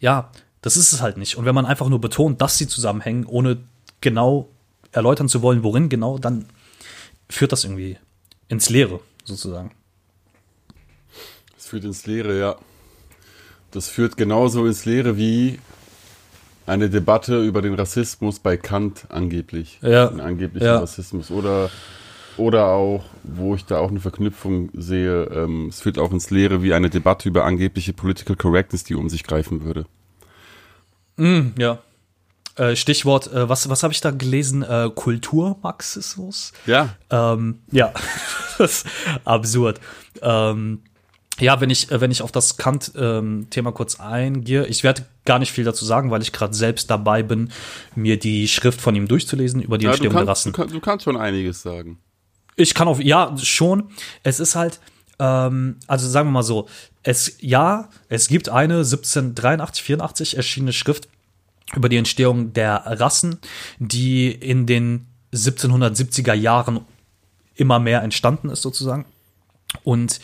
[0.00, 0.30] ja,
[0.62, 1.36] das ist es halt nicht.
[1.36, 3.58] Und wenn man einfach nur betont, dass sie zusammenhängen, ohne
[4.00, 4.48] genau
[4.92, 6.46] erläutern zu wollen, worin genau, dann
[7.28, 7.98] führt das irgendwie
[8.48, 9.72] ins Leere, sozusagen.
[11.58, 12.56] Es führt ins Leere, ja.
[13.72, 15.58] Das führt genauso ins Leere wie
[16.66, 19.78] eine Debatte über den Rassismus bei Kant angeblich.
[19.82, 20.06] Ja.
[20.06, 20.78] Den angeblichen Ja.
[20.78, 21.30] Rassismus.
[21.30, 21.70] Oder,
[22.36, 26.62] oder auch, wo ich da auch eine Verknüpfung sehe, ähm, es führt auch ins Leere
[26.62, 29.86] wie eine Debatte über angebliche Political Correctness, die um sich greifen würde.
[31.58, 31.78] Ja.
[32.56, 34.62] Äh, Stichwort, äh, was, was habe ich da gelesen?
[34.62, 36.52] Äh, Kulturmarxismus?
[36.66, 37.92] Ja, Ähm, ja,
[38.58, 38.86] das ist
[39.24, 39.80] absurd.
[40.22, 40.82] Ähm,
[41.38, 45.52] ja, wenn ich, äh, wenn ich auf das Kant-Thema kurz eingehe, ich werde gar nicht
[45.52, 47.50] viel dazu sagen, weil ich gerade selbst dabei bin,
[47.94, 50.52] mir die Schrift von ihm durchzulesen über die ja Entstehung der kannst, Rassen.
[50.52, 51.98] du, kann, du kannst schon einiges sagen.
[52.56, 53.90] Ich kann auf, ja, schon.
[54.22, 54.80] Es ist halt,
[55.18, 56.68] ähm, also sagen wir mal so,
[57.02, 61.08] es, ja, es gibt eine 1783, 84 erschienene Schrift
[61.74, 63.38] über die Entstehung der Rassen,
[63.78, 66.80] die in den 1770er Jahren
[67.54, 69.06] immer mehr entstanden ist sozusagen.
[69.82, 70.20] Und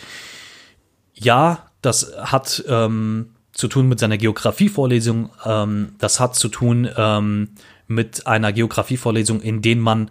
[1.14, 5.31] ja, das hat ähm, zu tun mit seiner Geografievorlesung.
[5.44, 7.50] Ähm, das hat zu tun ähm,
[7.88, 10.11] mit einer Geografievorlesung, in denen man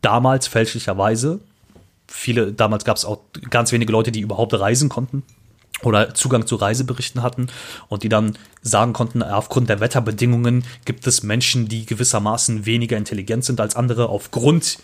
[0.00, 1.40] damals fälschlicherweise,
[2.08, 5.22] viele, damals gab es auch ganz wenige Leute, die überhaupt reisen konnten
[5.82, 7.48] oder Zugang zu Reiseberichten hatten
[7.88, 13.44] und die dann sagen konnten, aufgrund der Wetterbedingungen gibt es Menschen, die gewissermaßen weniger intelligent
[13.44, 14.78] sind als andere aufgrund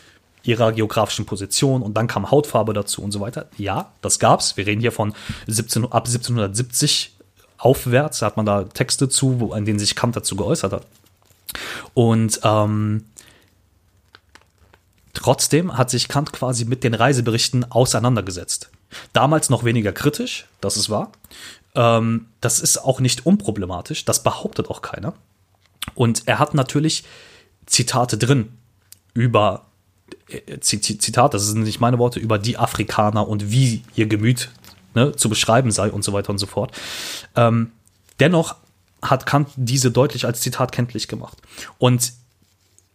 [0.44, 3.48] ihrer geografischen Position und dann kam Hautfarbe dazu und so weiter.
[3.56, 4.56] Ja, das gab's.
[4.56, 5.14] Wir reden hier von
[5.46, 7.16] 17, ab 1770
[7.58, 10.86] aufwärts, da hat man da Texte zu, wo, in denen sich Kant dazu geäußert hat.
[11.94, 13.04] Und ähm,
[15.12, 18.71] trotzdem hat sich Kant quasi mit den Reiseberichten auseinandergesetzt.
[19.12, 21.12] Damals noch weniger kritisch, das ist wahr.
[21.74, 25.14] Ähm, das ist auch nicht unproblematisch, das behauptet auch keiner.
[25.94, 27.04] Und er hat natürlich
[27.66, 28.52] Zitate drin
[29.14, 29.66] über,
[30.28, 34.50] äh, Zi- Zitat, das sind nicht meine Worte, über die Afrikaner und wie ihr Gemüt
[34.94, 36.72] ne, zu beschreiben sei und so weiter und so fort.
[37.36, 37.72] Ähm,
[38.20, 38.56] dennoch
[39.00, 41.38] hat Kant diese deutlich als Zitat kenntlich gemacht.
[41.78, 42.12] Und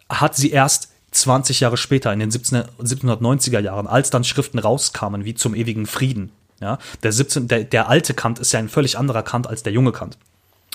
[0.09, 5.25] hat sie erst 20 Jahre später, in den 17, 1790er Jahren, als dann Schriften rauskamen,
[5.25, 6.31] wie zum ewigen Frieden.
[6.59, 9.73] Ja, der, 17, der, der alte Kant ist ja ein völlig anderer Kant als der
[9.73, 10.17] junge Kant.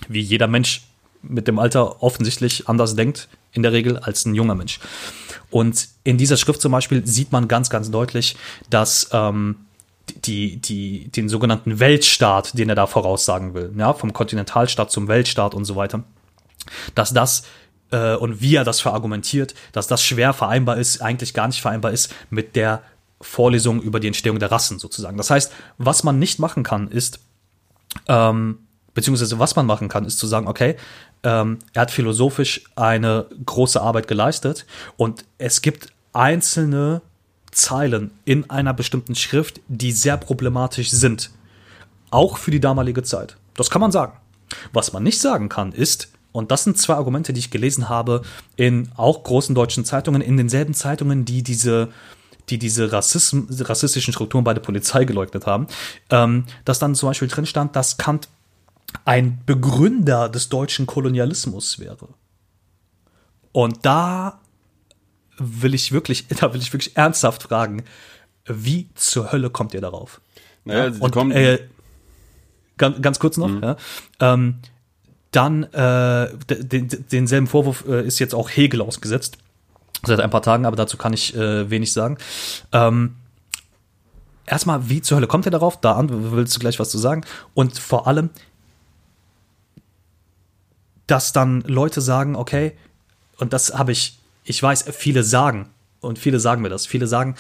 [0.09, 0.83] Wie jeder Mensch
[1.23, 4.81] mit dem Alter offensichtlich anders denkt, in der Regel, als ein junger Mensch.
[5.51, 8.37] Und in dieser Schrift zum Beispiel sieht man ganz, ganz deutlich,
[8.71, 9.57] dass ähm,
[10.25, 15.55] die, die, den sogenannten Weltstaat, den er da voraussagen will, ja, vom Kontinentalstaat zum Weltstaat
[15.55, 16.05] und so weiter,
[16.95, 17.45] dass das
[17.93, 21.93] äh, und wie er das verargumentiert, dass das schwer vereinbar ist, eigentlich gar nicht vereinbar
[21.93, 22.83] ist mit der
[23.21, 25.17] Vorlesung über die Entstehung der Rassen sozusagen.
[25.17, 27.21] Das heißt, was man nicht machen kann, ist,
[28.09, 28.59] ähm,
[28.95, 30.77] beziehungsweise was man machen kann, ist zu sagen, okay,
[31.23, 37.01] ähm, er hat philosophisch eine große Arbeit geleistet und es gibt einzelne
[37.53, 41.31] Zeilen in einer bestimmten Schrift, die sehr problematisch sind.
[42.11, 43.37] Auch für die damalige Zeit.
[43.55, 44.15] Das kann man sagen.
[44.73, 48.23] Was man nicht sagen kann, ist, und das sind zwei Argumente, die ich gelesen habe
[48.57, 51.89] in auch großen deutschen Zeitungen, in denselben Zeitungen, die diese,
[52.49, 55.67] die diese Rassism, rassistischen Strukturen bei der Polizei geleugnet haben,
[56.11, 58.29] ähm, dass dann zum Beispiel drin stand, dass Kant
[59.05, 62.09] ein Begründer des deutschen Kolonialismus wäre.
[63.53, 64.41] Und da
[65.39, 67.85] will ich wirklich, da will ich wirklich ernsthaft fragen,
[68.47, 70.21] wie zur Hölle kommt ihr darauf?
[70.65, 71.59] Naja, Ja, und kommen, äh,
[72.77, 73.77] ganz, ganz kurz noch, ja.
[74.21, 74.57] Ähm,
[75.33, 79.39] dann äh, den, denselben Vorwurf äh, ist jetzt auch Hegel ausgesetzt
[80.05, 82.19] seit ein paar Tagen, aber dazu kann ich äh, wenig sagen.
[82.73, 83.17] Ähm,
[84.47, 85.81] erstmal, wie zur Hölle kommt ihr darauf?
[85.81, 87.25] Da willst du gleich was zu sagen?
[87.55, 88.31] Und vor allem,
[91.07, 92.73] dass dann Leute sagen, okay,
[93.39, 97.37] und das habe ich, ich weiß, viele sagen, und viele sagen mir das, viele sagen,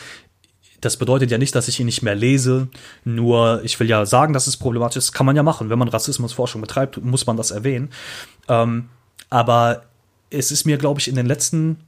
[0.82, 2.68] das bedeutet ja nicht, dass ich ihn nicht mehr lese,
[3.04, 5.70] nur ich will ja sagen, dass es problematisch ist, kann man ja machen.
[5.70, 7.90] Wenn man Rassismusforschung betreibt, muss man das erwähnen.
[8.48, 8.88] Ähm,
[9.30, 9.84] aber
[10.28, 11.78] es ist mir, glaube ich, in den letzten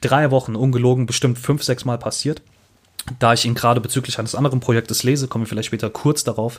[0.00, 2.40] drei Wochen ungelogen bestimmt fünf, sechs Mal passiert.
[3.18, 6.58] Da ich ihn gerade bezüglich eines anderen Projektes lese, komme ich vielleicht später kurz darauf,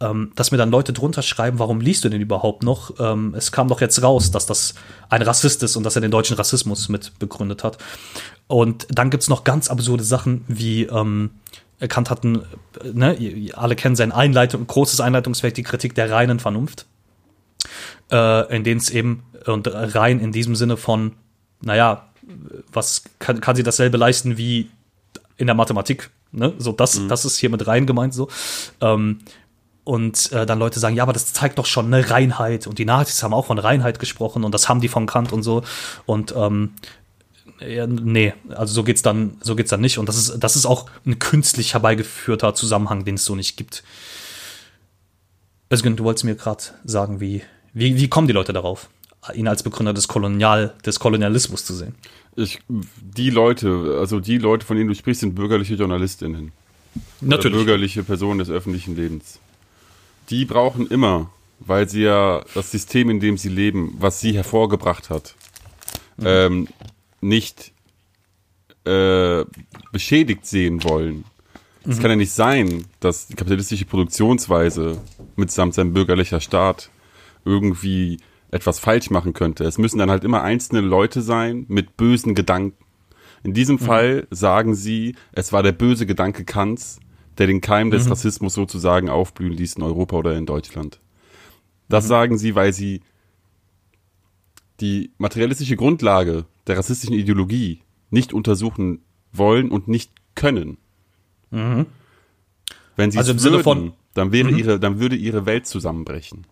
[0.00, 2.98] ähm, dass mir dann Leute drunter schreiben, warum liest du den überhaupt noch?
[2.98, 4.74] Ähm, es kam doch jetzt raus, dass das
[5.08, 7.78] ein Rassist ist und dass er den deutschen Rassismus mit begründet hat.
[8.48, 11.30] Und dann gibt's noch ganz absurde Sachen wie ähm,
[11.88, 12.42] Kant hatten,
[12.82, 16.86] ne, alle kennen sein Einleitung, großes Einleitungswerk, die Kritik der reinen Vernunft,
[18.10, 21.12] äh, in denen es eben, und rein in diesem Sinne von,
[21.60, 22.08] naja,
[22.72, 24.70] was kann, kann sie dasselbe leisten wie
[25.36, 26.54] in der Mathematik, ne?
[26.58, 27.08] So, das, mhm.
[27.08, 28.28] das ist hier mit rein gemeint so.
[28.80, 29.18] Ähm,
[29.84, 32.66] und äh, dann Leute sagen, ja, aber das zeigt doch schon eine Reinheit.
[32.66, 35.44] Und die Nazis haben auch von Reinheit gesprochen und das haben die von Kant und
[35.44, 35.62] so.
[36.06, 36.72] Und ähm,
[37.60, 39.98] ja, nee, also so geht's dann, so geht's dann nicht.
[39.98, 43.84] Und das ist, das ist auch ein künstlich herbeigeführter Zusammenhang, den es so nicht gibt.
[45.72, 48.88] Özgün, du wolltest mir gerade sagen, wie, wie, wie kommen die Leute darauf,
[49.34, 51.94] ihn als Begründer des Kolonial, des Kolonialismus zu sehen?
[52.36, 56.52] Ich, die Leute, also die Leute, von denen du sprichst, sind bürgerliche Journalistinnen.
[57.20, 57.56] Natürlich.
[57.56, 59.40] Oder bürgerliche Personen des öffentlichen Lebens.
[60.28, 65.08] Die brauchen immer, weil sie ja das System, in dem sie leben, was sie hervorgebracht
[65.10, 65.34] hat,
[66.18, 66.24] mhm.
[66.26, 66.68] ähm,
[67.20, 67.72] nicht
[68.84, 69.44] äh,
[69.92, 71.24] beschädigt sehen wollen.
[71.84, 72.02] Es mhm.
[72.02, 75.00] kann ja nicht sein, dass die kapitalistische Produktionsweise
[75.36, 76.90] mitsamt seinem bürgerlicher Staat
[77.44, 78.18] irgendwie
[78.50, 79.64] etwas falsch machen könnte.
[79.64, 82.84] Es müssen dann halt immer einzelne Leute sein mit bösen Gedanken.
[83.42, 83.80] In diesem mhm.
[83.80, 87.00] Fall sagen sie, es war der böse Gedanke Kants,
[87.38, 88.12] der den Keim des mhm.
[88.12, 91.00] Rassismus sozusagen aufblühen ließ in Europa oder in Deutschland.
[91.88, 92.08] Das mhm.
[92.08, 93.02] sagen sie, weil sie
[94.80, 100.78] die materialistische Grundlage der rassistischen Ideologie nicht untersuchen wollen und nicht können.
[101.50, 101.86] Mhm.
[102.96, 104.58] Wenn sie also es würden, von, dann wäre mhm.
[104.58, 106.46] ihre, dann würde ihre Welt zusammenbrechen.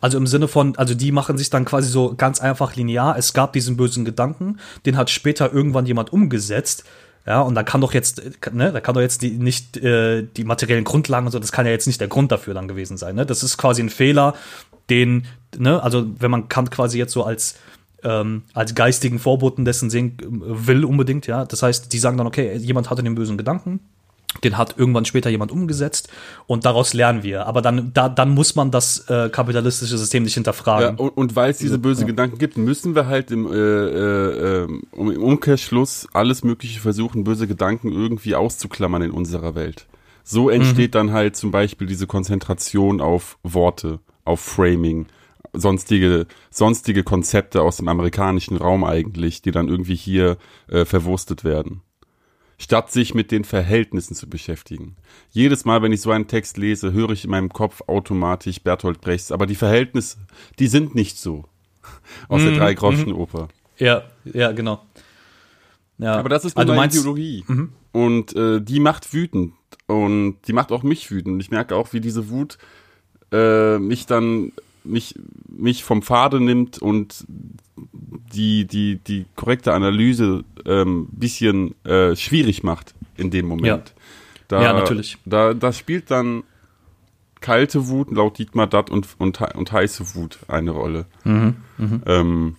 [0.00, 3.16] Also im Sinne von, also die machen sich dann quasi so ganz einfach linear.
[3.18, 6.84] Es gab diesen bösen Gedanken, den hat später irgendwann jemand umgesetzt.
[7.26, 10.44] Ja, und da kann doch jetzt, ne, da kann doch jetzt die, nicht äh, die
[10.44, 13.14] materiellen Grundlagen und so, das kann ja jetzt nicht der Grund dafür dann gewesen sein.
[13.14, 13.24] Ne?
[13.24, 14.34] Das ist quasi ein Fehler,
[14.90, 15.24] den,
[15.56, 17.54] ne, also wenn man Kant quasi jetzt so als
[18.04, 21.46] ähm, als geistigen Vorboten dessen sehen will unbedingt, ja.
[21.46, 23.80] Das heißt, die sagen dann, okay, jemand hatte den bösen Gedanken,
[24.42, 26.08] den hat irgendwann später jemand umgesetzt
[26.46, 27.46] und daraus lernen wir.
[27.46, 30.96] Aber dann, da, dann muss man das äh, kapitalistische System nicht hinterfragen.
[30.96, 32.06] Ja, und, und weil es diese bösen ja.
[32.08, 37.92] Gedanken gibt, müssen wir halt im, äh, äh, im Umkehrschluss alles Mögliche versuchen, böse Gedanken
[37.92, 39.86] irgendwie auszuklammern in unserer Welt.
[40.24, 40.98] So entsteht mhm.
[40.98, 45.06] dann halt zum Beispiel diese Konzentration auf Worte, auf Framing,
[45.52, 51.82] sonstige, sonstige Konzepte aus dem amerikanischen Raum eigentlich, die dann irgendwie hier äh, verwurstet werden.
[52.64, 54.96] Statt sich mit den Verhältnissen zu beschäftigen.
[55.30, 59.02] Jedes Mal, wenn ich so einen Text lese, höre ich in meinem Kopf automatisch Bertolt
[59.02, 60.16] Brechts, aber die Verhältnisse,
[60.58, 61.44] die sind nicht so.
[62.28, 63.42] Aus mm, der mhm, Drei-Groschen-Oper.
[63.42, 63.48] Mhm.
[63.76, 64.82] Ja, ja, genau.
[65.98, 66.14] Ja.
[66.16, 67.44] Aber das ist also Ideologie.
[67.46, 67.72] Mhm.
[67.92, 69.52] Und äh, die macht wütend.
[69.86, 71.34] Und die macht auch mich wütend.
[71.34, 72.56] Und ich merke auch, wie diese Wut
[73.30, 74.52] äh, mich dann
[74.84, 75.14] mich,
[75.48, 77.24] mich vom Pfade nimmt und
[78.32, 83.66] die, die, die korrekte Analyse ähm, bisschen äh, schwierig macht in dem Moment.
[83.66, 83.82] Ja,
[84.48, 85.18] da, ja natürlich.
[85.24, 86.44] Da, da spielt dann
[87.40, 91.06] kalte Wut laut Dietmar Datt und, und, und heiße Wut eine Rolle.
[91.24, 92.00] Mhm, mh.
[92.06, 92.56] ähm,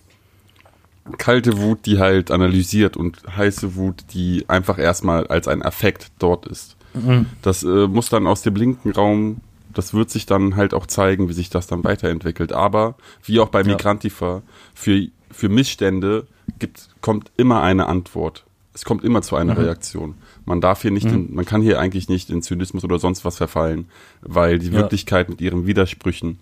[1.18, 6.46] kalte Wut, die halt analysiert und heiße Wut, die einfach erstmal als ein Affekt dort
[6.48, 6.78] ist.
[6.94, 7.28] Mhm.
[7.42, 9.42] Das äh, muss dann aus dem linken Raum
[9.76, 12.54] das wird sich dann halt auch zeigen, wie sich das dann weiterentwickelt.
[12.54, 14.42] Aber wie auch bei Migrantifa,
[14.74, 16.26] für, für Missstände
[16.58, 18.46] gibt, kommt immer eine Antwort.
[18.74, 19.60] Es kommt immer zu einer mhm.
[19.60, 20.16] Reaktion.
[20.46, 21.14] Man darf hier nicht, mhm.
[21.14, 23.88] in, man kann hier eigentlich nicht in Zynismus oder sonst was verfallen,
[24.22, 24.74] weil die ja.
[24.74, 26.40] Wirklichkeit mit ihren Widersprüchen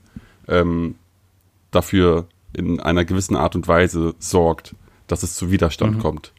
[0.48, 0.96] ähm,
[1.72, 4.76] dafür in einer gewissen Art und Weise sorgt,
[5.08, 6.02] dass es zu Widerstand mhm.
[6.02, 6.34] kommt.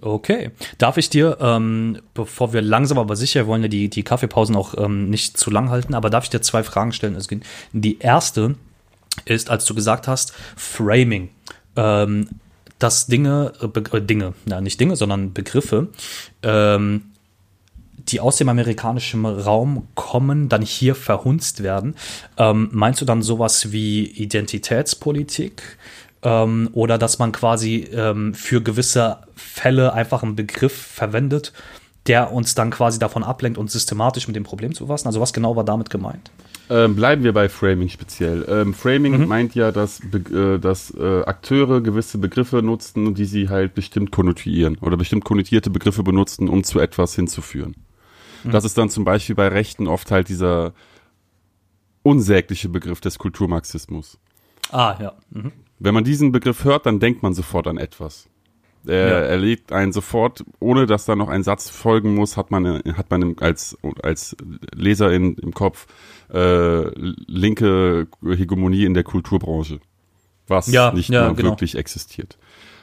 [0.00, 0.50] Okay.
[0.78, 4.74] Darf ich dir, ähm, bevor wir langsam aber sicher, wollen ja die, die Kaffeepausen auch
[4.76, 7.16] ähm, nicht zu lang halten, aber darf ich dir zwei Fragen stellen?
[7.72, 8.56] Die erste
[9.24, 11.30] ist, als du gesagt hast, Framing.
[11.76, 12.28] Ähm,
[12.78, 15.88] dass Dinge, äh, Dinge, ja, nicht Dinge, sondern Begriffe,
[16.42, 17.12] ähm,
[17.96, 21.96] die aus dem amerikanischen Raum kommen, dann hier verhunzt werden.
[22.36, 25.78] Ähm, meinst du dann sowas wie Identitätspolitik?
[26.26, 31.52] Ähm, oder dass man quasi ähm, für gewisse Fälle einfach einen Begriff verwendet,
[32.08, 35.06] der uns dann quasi davon ablenkt, uns systematisch mit dem Problem zu fassen.
[35.06, 36.32] Also was genau war damit gemeint?
[36.68, 38.44] Ähm, bleiben wir bei Framing speziell.
[38.48, 39.28] Ähm, Framing mhm.
[39.28, 44.78] meint ja, dass, äh, dass äh, Akteure gewisse Begriffe nutzen, die sie halt bestimmt konnotieren
[44.80, 47.76] oder bestimmt konnotierte Begriffe benutzen, um zu etwas hinzuführen.
[48.42, 48.50] Mhm.
[48.50, 50.72] Das ist dann zum Beispiel bei Rechten oft halt dieser
[52.02, 54.18] unsägliche Begriff des Kulturmarxismus.
[54.72, 55.12] Ah, ja.
[55.30, 58.28] Mhm Wenn man diesen Begriff hört, dann denkt man sofort an etwas.
[58.86, 59.18] Er, Ja.
[59.20, 63.10] er legt einen sofort, ohne dass da noch ein Satz folgen muss, hat man, hat
[63.10, 64.36] man als, als
[64.74, 65.86] Leser in, im Kopf
[66.32, 66.88] äh,
[67.26, 69.80] linke Hegemonie in der Kulturbranche.
[70.46, 71.50] Was Ja, nicht ja, mehr genau.
[71.50, 72.38] wirklich existiert.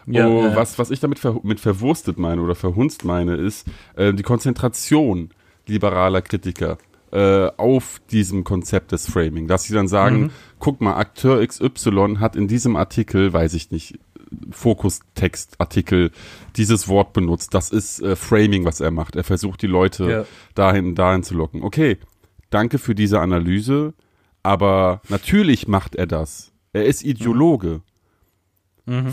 [0.05, 0.55] Ja, oh, ja.
[0.57, 5.29] Was, was ich damit ver mit verwurstet meine oder verhunzt meine, ist äh, die Konzentration
[5.65, 6.77] liberaler Kritiker
[7.13, 9.47] äh, auf diesem Konzept des Framing.
[9.47, 10.29] Dass sie dann sagen, Mhm.
[10.59, 13.99] guck mal, Akteur XY hat in diesem Artikel, weiß ich nicht,
[14.51, 16.11] Fokustextartikel
[16.55, 17.53] dieses Wort benutzt.
[17.53, 19.15] Das ist äh, Framing, was er macht.
[19.15, 20.25] Er versucht die Leute Ja.
[20.55, 21.63] dahin, dahin zu locken.
[21.63, 21.97] Okay,
[22.49, 23.93] danke für diese Analyse,
[24.41, 26.51] aber natürlich macht er das.
[26.73, 27.81] Er ist Ideologe.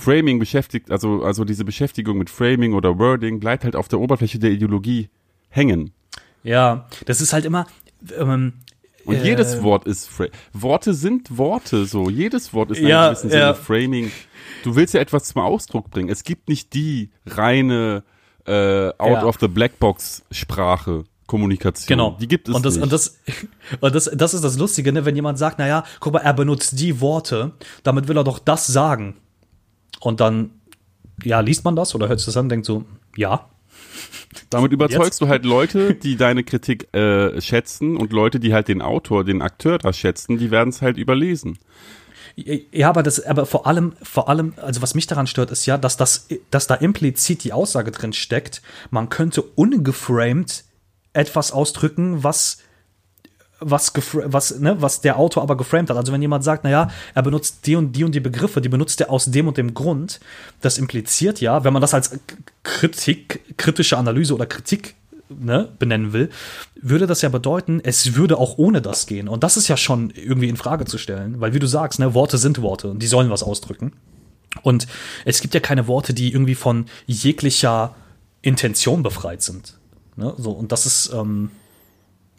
[0.01, 4.41] Framing beschäftigt, also, also diese Beschäftigung mit Framing oder Wording bleibt halt auf der Oberfläche
[4.41, 5.11] der Ideologie
[5.49, 5.93] hängen.
[6.43, 7.67] Ja, das ist halt immer.
[8.19, 8.55] Ähm,
[9.05, 12.11] Und äh, jedes Wort ist Fra Worte sind Worte, so.
[12.11, 13.55] Jedes Wort ist in Ja, einem gewissen Sinne ja.
[13.55, 14.11] Framing.
[14.65, 16.09] Du willst ja etwas zum Ausdruck bringen.
[16.09, 18.03] Es gibt nicht die reine
[18.47, 19.25] äh, out Ja.
[19.25, 21.05] of the black box Sprache.
[21.27, 21.87] Kommunikation.
[21.87, 22.17] Genau.
[22.21, 22.83] Die gibt es und das, nicht.
[22.83, 23.21] Und das,
[23.81, 25.05] und das, das ist das Lustige, ne?
[25.05, 27.53] wenn jemand sagt, naja, guck mal, er benutzt die Worte,
[27.85, 29.15] damit will er doch das sagen.
[30.01, 30.51] Und dann,
[31.23, 32.85] ja, liest man das oder hört sich das an und denkt so,
[33.17, 33.49] ja.
[34.49, 35.21] Damit überzeugst Jetzt?
[35.21, 39.43] du halt Leute, die deine Kritik äh, schätzen und Leute, die halt den Autor, den
[39.43, 41.59] Akteur da schätzen, die werden es halt überlesen.
[42.37, 45.77] Ja, aber das, aber vor allem, vor allem, also was mich daran stört, ist ja,
[45.77, 50.64] dass das, dass da implizit die Aussage drin steckt, man könnte ungeframed
[51.12, 52.59] etwas ausdrücken, was
[53.61, 55.96] was, was, ne, was der Autor aber geframed hat.
[55.96, 59.01] Also wenn jemand sagt, naja, er benutzt die und die und die Begriffe, die benutzt
[59.01, 60.20] er aus dem und dem Grund,
[60.61, 62.18] das impliziert ja, wenn man das als
[62.62, 64.94] Kritik, kritische Analyse oder Kritik
[65.29, 66.31] ne, benennen will,
[66.81, 69.29] würde das ja bedeuten, es würde auch ohne das gehen.
[69.29, 72.14] Und das ist ja schon irgendwie in Frage zu stellen, weil wie du sagst, ne,
[72.14, 73.92] Worte sind Worte und die sollen was ausdrücken.
[74.62, 74.88] Und
[75.25, 77.94] es gibt ja keine Worte, die irgendwie von jeglicher
[78.42, 79.79] Intention befreit sind.
[80.16, 80.35] Ne?
[80.37, 81.51] So, und das ist, ähm,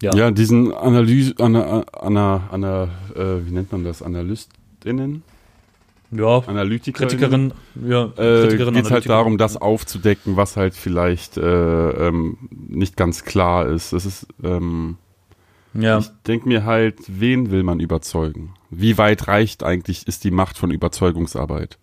[0.02, 0.14] ja.
[0.16, 2.84] Ja, diesen Analyse, Ana, Ana, Ana,
[3.16, 4.02] äh, wie nennt man das?
[4.02, 5.24] AnalystInnen?
[6.14, 7.54] ja Analytikerinnen?
[7.54, 7.54] Kritikerin,
[7.90, 9.08] ja, Äh, Kritikerin, geht halt Analytikerin.
[9.08, 13.94] darum, das aufzudecken, was halt vielleicht äh, ähm, nicht ganz klar ist.
[13.94, 14.98] Das ist, ähm,
[15.74, 18.54] Ja, ich denke mir halt, wen will man überzeugen?
[18.70, 21.78] Wie weit reicht eigentlich, ist die Macht von Überzeugungsarbeit?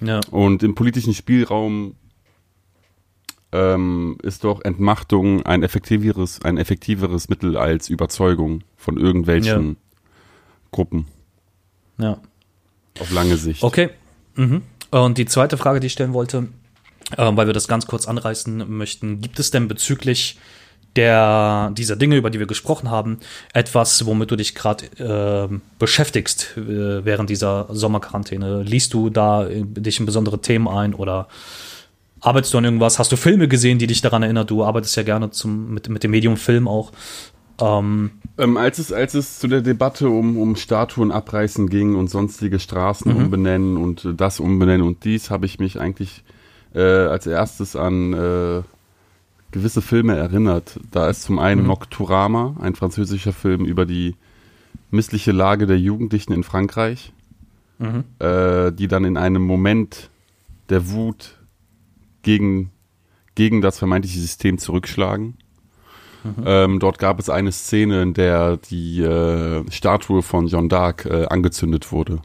[0.00, 1.94] ja, Und im politischen Spielraum
[3.52, 9.76] ähm, ist doch Entmachtung ein effektiveres, ein effektiveres Mittel als Überzeugung von irgendwelchen Ja.
[10.70, 11.06] Gruppen
[11.98, 12.18] ja.
[13.00, 13.62] auf lange Sicht.
[13.62, 13.90] Okay.
[14.36, 14.62] Mhm.
[14.90, 16.48] Und die zweite Frage, die ich stellen wollte,
[17.18, 20.38] ähm, weil wir das ganz kurz anreißen möchten, gibt es denn bezüglich
[20.96, 23.20] der dieser Dinge, über die wir gesprochen haben,
[23.52, 28.62] etwas, womit du dich gerade ähm, beschäftigst äh, während dieser Sommerquarantäne?
[28.62, 31.28] Liest du da äh, dich in besondere Themen ein oder
[32.20, 32.98] arbeitest du an irgendwas?
[32.98, 34.46] Hast du Filme gesehen, die dich daran erinnern?
[34.46, 36.92] Du arbeitest ja gerne zum, mit, mit dem Medium Film auch.
[37.60, 42.08] Ähm, Ähm, als, es, als es zu der Debatte um, um Statuen abreißen ging und
[42.08, 46.24] sonstige Straßen umbenennen und äh, das umbenennen und dies, habe ich mich eigentlich
[46.74, 48.62] äh, als erstes an äh,
[49.50, 50.78] gewisse Filme erinnert.
[50.90, 54.14] Da ist zum einen Nocturama, ein französischer Film über die
[54.90, 57.12] missliche Lage der Jugendlichen in Frankreich,
[58.20, 60.10] äh, die dann in einem Moment
[60.68, 61.36] der Wut
[62.22, 62.70] gegen,
[63.34, 65.36] gegen das vermeintliche System zurückschlagen.
[66.44, 71.26] Ähm, dort gab es eine Szene, in der die äh, Statue von Jeanne d'Arc äh,
[71.26, 72.20] angezündet wurde.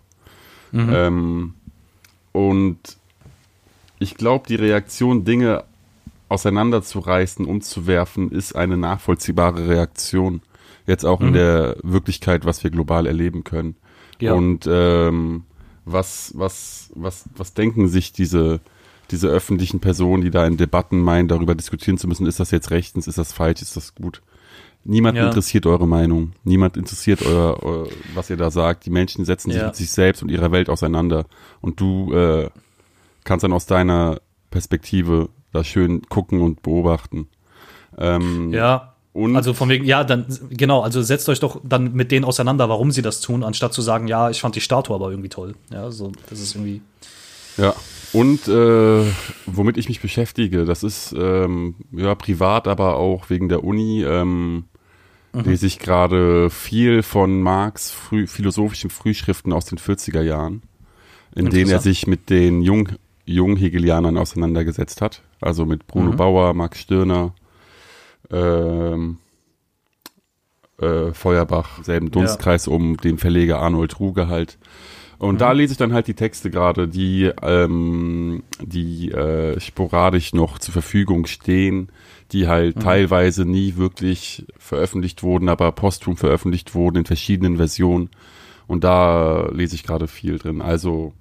[0.74, 1.54] Ähm,
[2.34, 2.78] und
[4.00, 5.64] ich glaube, die Reaktion, Dinge
[6.28, 10.42] auseinanderzureißen, umzuwerfen, ist eine nachvollziehbare Reaktion.
[10.86, 13.76] Jetzt auch in der Wirklichkeit, was wir global erleben können.
[14.20, 14.34] Ja.
[14.34, 15.44] Und ähm,
[15.86, 18.60] was, was, was, was denken sich diese,
[19.12, 22.72] diese öffentlichen Personen, die da in Debatten meinen, darüber diskutieren zu müssen, ist das jetzt
[22.72, 24.22] rechtens, ist das falsch, ist das gut?
[24.84, 25.28] Niemand Ja.
[25.28, 26.34] interessiert eure Meinung.
[26.44, 28.86] Niemand interessiert euer, euer, was ihr da sagt.
[28.86, 29.68] Die Menschen setzen sich Ja.
[29.68, 31.26] mit sich selbst und ihrer Welt auseinander.
[31.62, 32.50] Und du äh,
[33.24, 34.20] kannst dann aus deiner
[34.52, 37.28] Perspektive da schön gucken und beobachten.
[37.98, 42.12] Ähm, ja, und Also von wegen, ja, dann, genau, also setzt euch doch dann mit
[42.12, 45.10] denen auseinander, warum sie das tun, anstatt zu sagen, ja, ich fand die Statue aber
[45.10, 45.56] irgendwie toll.
[45.72, 46.82] Ja, so, das ist irgendwie.
[47.58, 47.74] Ja,
[48.16, 49.12] und äh,
[49.46, 54.66] womit ich mich beschäftige, das ist ähm, ja privat, aber auch wegen der Uni, ähm,
[55.34, 60.62] lese ich gerade viel von Marx früh, philosophischen Frühschriften aus den 40er Jahren,
[61.36, 62.90] in denen er sich mit den Jung,
[63.26, 65.22] Junghegelianern auseinandergesetzt hat.
[65.42, 67.34] Also mit Bruno Bauer, Max Stirner,
[68.32, 69.18] ähm,
[70.80, 74.58] äh, Feuerbach, selben Dunstkreis um den Verleger Arnold Ruge halt.
[75.18, 80.60] Und da lese ich dann halt die Texte gerade, die, ähm, die äh, sporadisch noch
[80.60, 81.90] zur Verfügung stehen,
[82.32, 88.10] die halt teilweise nie wirklich veröffentlicht wurden, aber posthum veröffentlicht wurden in verschiedenen Versionen.
[88.68, 90.62] Und da lese ich gerade viel drin.
[90.62, 91.14] Also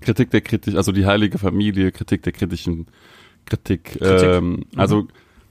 [0.00, 2.86] Kritik der kritisch, also die heilige Familie, Kritik der kritischen
[3.46, 3.98] Kritik.
[3.98, 4.28] Kritik.
[4.28, 5.08] Ähm, Also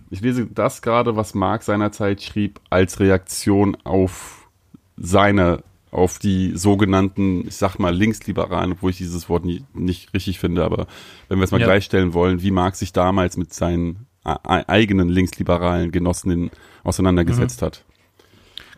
[0.10, 4.48] ich lese das gerade, was Marx seinerzeit schrieb, als Reaktion auf
[4.96, 5.64] seine,
[5.94, 10.64] auf die sogenannten, ich sag mal, Linksliberalen, obwohl ich dieses Wort nie, nicht richtig finde,
[10.64, 10.88] aber
[11.30, 11.68] wenn wir es mal Ja.
[11.68, 16.50] gleichstellen wollen, wie Marx sich damals mit seinen eigenen linksliberalen Genossinnen
[16.84, 17.84] auseinandergesetzt hat.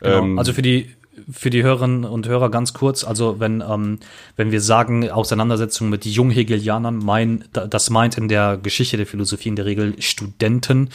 [0.02, 0.24] Genau.
[0.24, 0.90] Ähm, also für die
[1.32, 4.00] für die Hörerinnen und Hörer ganz kurz, also wenn, ähm,
[4.36, 9.48] wenn wir sagen Auseinandersetzung mit Junghegelianern, mein, da- das meint in der Geschichte der Philosophie
[9.48, 10.90] in der Regel Studenten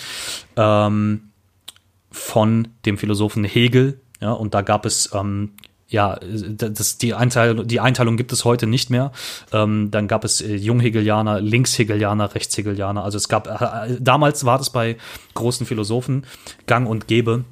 [0.56, 1.30] ähm,
[2.12, 5.52] von dem Philosophen Hegel, ja, und da gab es ähm,
[5.90, 9.10] ja, das, die, Einteilung, die Einteilung gibt es heute nicht mehr.
[9.52, 13.02] Ähm, dann gab es äh, Junghegelianer, Linkshegelianer, Rechtshegelianer.
[13.02, 14.96] Also es gab, äh, damals war das bei
[15.34, 16.24] großen Philosophen
[16.66, 17.44] gang und gäbe,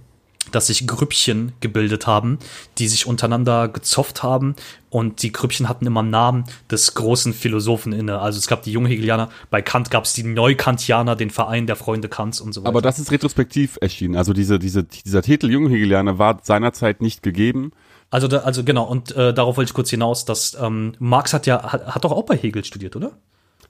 [0.52, 2.38] dass sich Grüppchen gebildet haben,
[2.78, 4.54] die sich untereinander gezofft haben
[4.88, 8.20] und die Grüppchen hatten immer Namen des großen Philosophen inne.
[8.20, 12.08] Also es gab die Junghegelianer, bei Kant gab es die Neukantianer, den Verein der Freunde
[12.08, 12.68] Kants und so weiter.
[12.68, 14.16] aber das ist retrospektiv erschienen.
[14.16, 17.72] Also diese, diese, dieser Titel Junghegelianer war seinerzeit nicht gegeben.
[18.10, 21.46] Also, da, also genau, und äh, darauf wollte ich kurz hinaus, dass ähm, Marx hat
[21.46, 23.12] ja, hat, hat doch auch bei Hegel studiert, oder?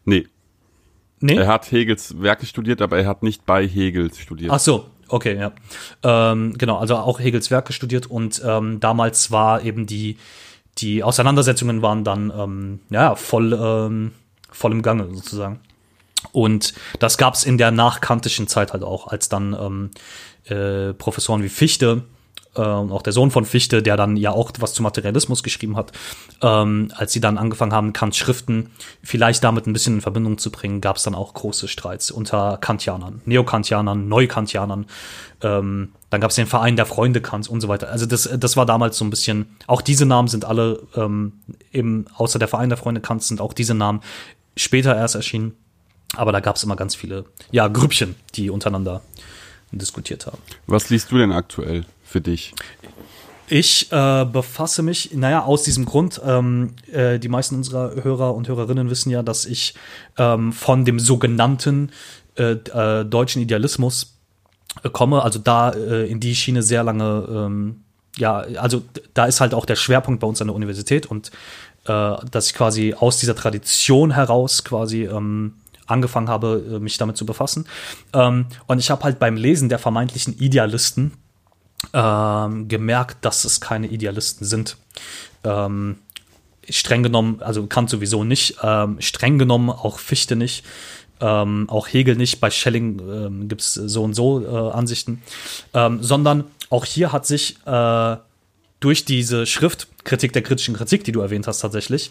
[0.05, 0.27] Nee,
[1.21, 1.37] Nee?
[1.37, 4.53] er hat Hegels Werke studiert, aber er hat nicht bei Hegel studiert.
[4.53, 5.53] Ach so, okay, ja.
[6.03, 10.17] Ähm, genau, also auch Hegels Werke studiert und ähm, damals war eben die,
[10.79, 14.13] die Auseinandersetzungen waren dann ähm, ja voll, ähm,
[14.51, 15.61] voll im Gange sozusagen.
[16.33, 19.91] Und das gab es in der nachkantischen Zeit halt auch, als dann ähm,
[20.45, 22.05] äh, Professoren wie Fichte
[22.55, 25.77] äh, und auch der Sohn von Fichte, der dann ja auch was zu Materialismus geschrieben
[25.77, 25.93] hat,
[26.43, 28.71] ähm, als sie dann angefangen haben, Kants Schriften
[29.03, 32.59] vielleicht damit ein bisschen in Verbindung zu bringen, gab es dann auch große Streits unter
[32.61, 34.87] Kantianern, Neokantianern, Neukantianern.
[35.43, 37.91] Ähm, dann gab es den Verein der Freunde Kants und so weiter.
[37.91, 41.35] Also das, das war damals so ein bisschen, auch diese Namen sind alle, ähm,
[41.73, 44.01] eben außer der Verein der Freunde Kants sind auch diese Namen
[44.57, 45.55] später erst erschienen.
[46.17, 49.03] Aber da gab es immer ganz viele, ja, Grüppchen, die untereinander
[49.71, 50.39] diskutiert haben.
[50.67, 52.55] Was liest du denn aktuell für dich?
[53.51, 58.47] Ich äh, befasse mich, naja, aus diesem Grund, ähm, äh, die meisten unserer Hörer und
[58.47, 59.75] Hörerinnen wissen ja, dass ich
[60.19, 61.91] ähm, von dem sogenannten
[62.37, 64.19] äh, äh, deutschen Idealismus
[64.83, 67.85] äh, komme, also da äh, in die Schiene sehr lange, ähm,
[68.19, 68.83] ja, also
[69.15, 71.31] da ist halt auch der Schwerpunkt bei uns an der Universität und
[71.85, 75.55] dass ich quasi aus dieser Tradition heraus quasi ähm,
[75.87, 77.67] angefangen habe, mich damit zu befassen.
[78.13, 81.13] Ähm, und ich habe halt beim Lesen der vermeintlichen Idealisten
[81.93, 84.77] ähm, gemerkt, dass es keine Idealisten sind.
[85.45, 85.99] Ähm,
[86.69, 90.65] streng genommen, also Kant sowieso nicht, ähm, streng genommen auch Fichte nicht,
[91.21, 95.23] ähm, auch Hegel nicht, bei Schelling ähm, gibt es so und so äh, Ansichten,
[95.75, 98.17] ähm, sondern auch hier hat sich äh,
[98.81, 102.11] durch diese Schrift, Kritik der kritischen Kritik, die du erwähnt hast tatsächlich,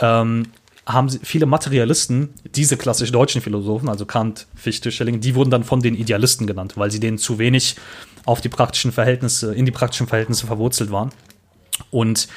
[0.00, 0.46] ähm,
[0.86, 5.80] haben viele Materialisten, diese klassisch deutschen Philosophen, also Kant, Fichte, Schelling, die wurden dann von
[5.80, 7.76] den Idealisten genannt, weil sie denen zu wenig
[8.28, 11.12] auf die praktischen Verhältnisse, in die praktischen Verhältnisse verwurzelt waren.
[11.90, 12.28] Und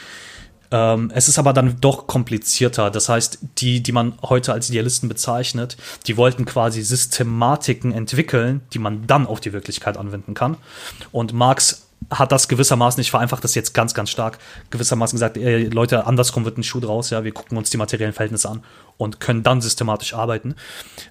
[0.71, 2.89] ähm, es ist aber dann doch komplizierter.
[2.89, 5.75] Das heißt, die, die man heute als Idealisten bezeichnet,
[6.07, 10.55] die wollten quasi Systematiken entwickeln, die man dann auf die Wirklichkeit anwenden kann.
[11.11, 14.39] Und Marx hat das gewissermaßen, ich vereinfache das jetzt ganz, ganz stark,
[14.70, 18.14] gewissermaßen gesagt, ey, Leute, andersrum wird ein Schuh draus, ja, wir gucken uns die materiellen
[18.14, 18.64] Verhältnisse an
[18.97, 20.56] und können dann systematisch arbeiten.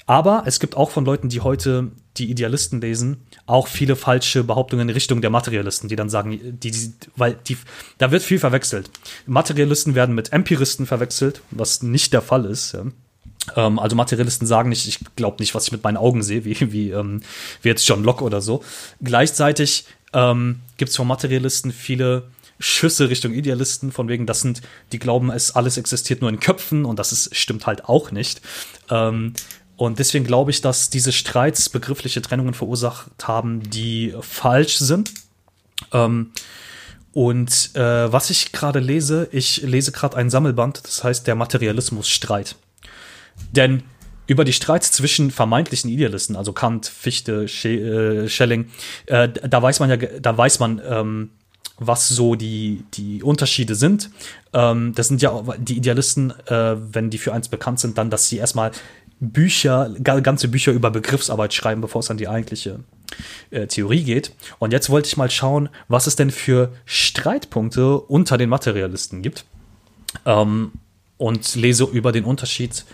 [0.07, 4.88] Aber es gibt auch von Leuten, die heute die Idealisten lesen, auch viele falsche Behauptungen
[4.88, 7.57] in Richtung der Materialisten, die dann sagen, die, die, weil die,
[7.99, 8.91] da wird viel verwechselt.
[9.26, 12.72] Materialisten werden mit Empiristen verwechselt, was nicht der Fall ist.
[12.72, 12.84] Ja.
[13.57, 16.72] Ähm, also Materialisten sagen nicht, ich glaube nicht, was ich mit meinen Augen sehe, wie,
[16.72, 17.22] wie, ähm,
[17.62, 18.62] wie jetzt John Locke oder so.
[19.03, 22.24] Gleichzeitig ähm, gibt es von Materialisten viele
[22.58, 24.61] Schüsse Richtung Idealisten, von wegen, das sind,
[24.92, 28.42] die glauben, es alles existiert nur in Köpfen und das ist, stimmt halt auch nicht.
[28.90, 29.32] Ähm,
[29.76, 35.11] und deswegen glaube ich, dass diese Streits begriffliche Trennungen verursacht haben, die falsch sind.
[35.92, 36.32] Ähm,
[37.12, 42.56] und äh, was ich gerade lese, ich lese gerade ein Sammelband, das heißt der Materialismus-Streit.
[43.52, 43.82] Denn
[44.30, 48.70] über die Streits zwischen vermeintlichen Idealisten, also Kant, Fichte, äh, Schelling,
[49.06, 51.30] äh, da weiß man ja, da weiß man, ähm,
[51.78, 54.10] was so die, die Unterschiede sind.
[54.52, 58.28] Ähm, das sind ja die Idealisten, äh, wenn die für eins bekannt sind, dann, dass
[58.28, 58.70] sie erstmal
[59.18, 62.80] Bücher, ga- ganze Bücher über Begriffsarbeit schreiben, bevor es an die eigentliche
[63.50, 64.32] äh, Theorie geht.
[64.60, 69.44] Und jetzt wollte ich mal schauen, was es denn für Streitpunkte unter den Materialisten gibt.
[70.24, 70.72] ähm,
[71.18, 72.84] und lese über den Unterschied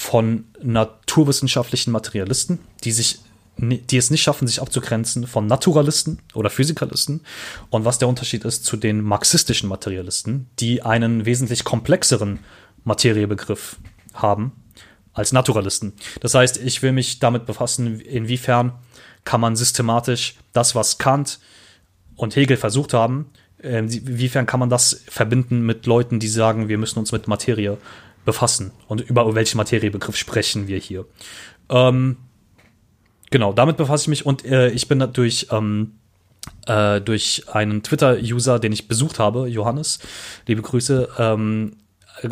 [0.00, 3.18] von naturwissenschaftlichen Materialisten, die sich
[3.58, 7.20] die es nicht schaffen, sich abzugrenzen von Naturalisten oder Physikalisten
[7.68, 12.38] und was der Unterschied ist zu den marxistischen Materialisten, die einen wesentlich komplexeren
[12.84, 13.76] Materiebegriff
[14.14, 14.52] haben
[15.12, 15.92] als Naturalisten.
[16.20, 18.72] Das heißt, ich will mich damit befassen, inwiefern
[19.24, 21.40] kann man systematisch das, was Kant
[22.16, 23.26] und Hegel versucht haben,
[23.58, 27.76] inwiefern kann man das verbinden mit Leuten, die sagen, wir müssen uns mit Materie
[28.24, 31.06] befassen und über welchen Materiebegriff sprechen wir hier.
[31.68, 32.16] Ähm,
[33.30, 35.92] genau, damit befasse ich mich und äh, ich bin durch, ähm,
[36.66, 40.00] äh, durch einen Twitter-User, den ich besucht habe, Johannes,
[40.46, 41.76] liebe Grüße, ähm,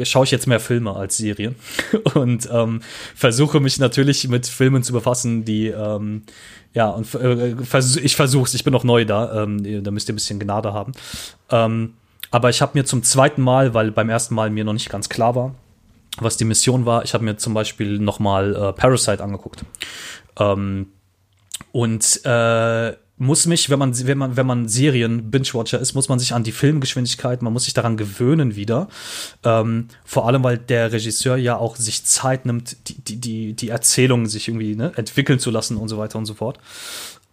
[0.02, 1.54] schaue ich jetzt mehr Filme als Serien
[2.14, 2.80] und ähm,
[3.14, 6.24] versuche mich natürlich mit Filmen zu befassen, die ähm,
[6.74, 10.12] ja und äh, vers ich versuche ich bin noch neu da, ähm, da müsst ihr
[10.12, 10.92] ein bisschen Gnade haben.
[11.50, 11.94] Ähm,
[12.30, 15.08] aber ich habe mir zum zweiten Mal, weil beim ersten Mal mir noch nicht ganz
[15.08, 15.54] klar war,
[16.20, 19.64] was die Mission war, ich habe mir zum Beispiel noch mal äh, Parasite angeguckt.
[20.38, 20.88] Ähm,
[21.72, 26.18] und äh, muss mich, wenn man, wenn man, wenn man Serien Binge-Watcher ist, muss man
[26.18, 28.88] sich an die Filmgeschwindigkeit, man muss sich daran gewöhnen wieder.
[29.44, 33.68] Ähm, vor allem, weil der Regisseur ja auch sich Zeit nimmt, die, die, die, die
[33.70, 36.58] Erzählung sich irgendwie ne, entwickeln zu lassen und so weiter und so fort.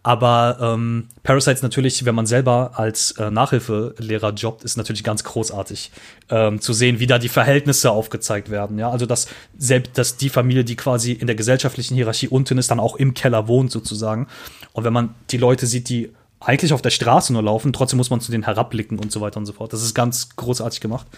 [0.06, 5.90] Aber ähm, Parasites natürlich, wenn man selber als äh, Nachhilfelehrer jobbt, ist natürlich ganz großartig
[6.30, 8.78] ähm, zu sehen, wie da die Verhältnisse aufgezeigt werden.
[8.78, 9.26] Ja, also dass
[9.58, 13.14] selbst dass die Familie, die quasi in der gesellschaftlichen Hierarchie unten ist, dann auch im
[13.14, 14.28] Keller wohnt sozusagen.
[14.74, 18.08] Und wenn man die Leute sieht, die eigentlich auf der Straße nur laufen, trotzdem muss
[18.08, 19.72] man zu denen herabblicken und so weiter und so fort.
[19.72, 21.08] Das ist ganz großartig gemacht.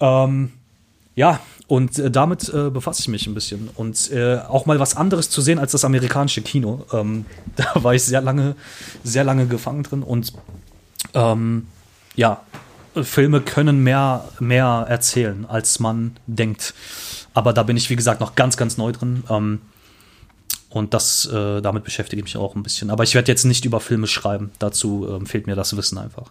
[0.00, 0.52] Ähm,
[1.14, 3.70] ja, und äh, damit äh, befasse ich mich ein bisschen.
[3.74, 6.84] Und äh, auch mal was anderes zu sehen als das amerikanische Kino.
[6.92, 7.24] Ähm,
[7.56, 8.56] da war ich sehr lange,
[9.02, 10.02] sehr lange gefangen drin.
[10.02, 10.32] Und
[11.14, 11.68] ähm,
[12.16, 12.42] ja,
[13.02, 16.74] Filme können mehr, mehr erzählen, als man denkt.
[17.32, 19.24] Aber da bin ich, wie gesagt, noch ganz, ganz neu drin.
[19.28, 19.60] Ähm,
[20.68, 22.90] und das, äh, damit beschäftige ich mich auch ein bisschen.
[22.90, 24.50] Aber ich werde jetzt nicht über Filme schreiben.
[24.58, 26.30] Dazu ähm, fehlt mir das Wissen einfach.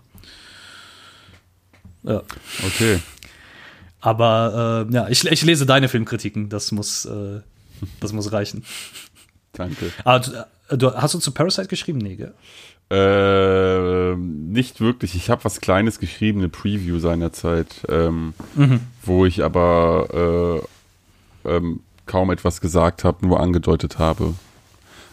[2.04, 2.22] Ja.
[2.66, 3.00] Okay.
[4.04, 6.50] Aber äh, ja, ich, ich lese deine Filmkritiken.
[6.50, 7.40] Das muss, äh,
[8.02, 8.66] das muss reichen.
[9.54, 9.92] Danke.
[10.04, 10.32] Aber du,
[10.68, 12.00] äh, du, hast du zu Parasite geschrieben?
[12.00, 12.34] Nee, gell?
[12.92, 15.16] Äh, nicht wirklich.
[15.16, 18.82] Ich habe was Kleines geschrieben, eine Preview seinerzeit, ähm, mhm.
[19.04, 20.62] wo ich aber
[21.46, 24.34] äh, ähm, kaum etwas gesagt habe, nur angedeutet habe.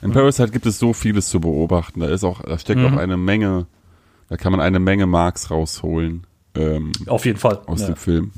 [0.02, 0.14] In mhm.
[0.14, 2.00] Parasite gibt es so vieles zu beobachten.
[2.00, 2.86] Da ist auch, da steckt mhm.
[2.86, 3.66] auch eine Menge,
[4.28, 6.26] da kann man eine Menge Marks rausholen.
[6.56, 7.60] Ähm, Auf jeden Fall.
[7.66, 7.86] Aus ja.
[7.86, 8.32] dem Film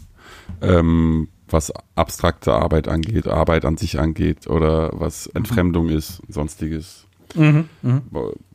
[0.60, 5.32] ähm, was abstrakte Arbeit angeht, Arbeit an sich angeht oder was mhm.
[5.36, 5.96] Entfremdung mhm.
[5.96, 7.06] ist, sonstiges.
[7.34, 8.02] Mhm, mh.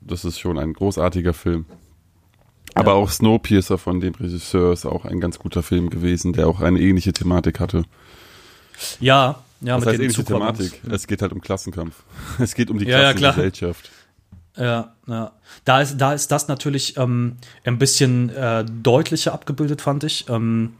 [0.01, 1.65] Das ist schon ein großartiger Film.
[2.75, 2.97] Aber ja.
[2.97, 6.79] auch Snowpiercer von dem Regisseur ist auch ein ganz guter Film gewesen, der auch eine
[6.79, 7.83] ähnliche Thematik hatte.
[8.99, 10.81] Ja, ja, Was mit heißt ähnliche Thematik?
[10.89, 12.03] Es geht halt um Klassenkampf.
[12.39, 13.89] Es geht um die ja, Klassengesellschaft.
[14.55, 15.31] Ja, ja, ja.
[15.65, 20.29] Da ist, da ist das natürlich ähm, ein bisschen äh, deutlicher abgebildet, fand ich.
[20.29, 20.73] Ähm,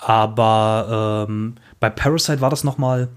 [0.00, 3.08] aber ähm, bei Parasite war das noch mal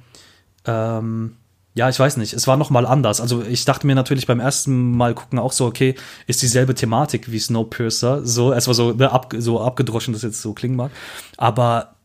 [0.65, 1.37] ähm,
[1.75, 3.19] ja, ich weiß nicht, es war noch mal anders.
[3.19, 5.95] Also ich dachte mir natürlich beim ersten Mal gucken auch so, okay,
[6.27, 10.41] ist dieselbe Thematik wie Snowpiercer, so, es war so, ne, ab, so abgedroschen, das jetzt
[10.41, 10.91] so klingen mag,
[11.37, 11.95] aber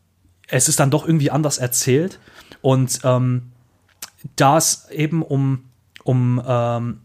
[0.47, 2.19] es ist dann doch irgendwie anders erzählt.
[2.61, 3.51] Und ähm,
[4.35, 5.65] da es eben um,
[6.03, 7.01] um ähm,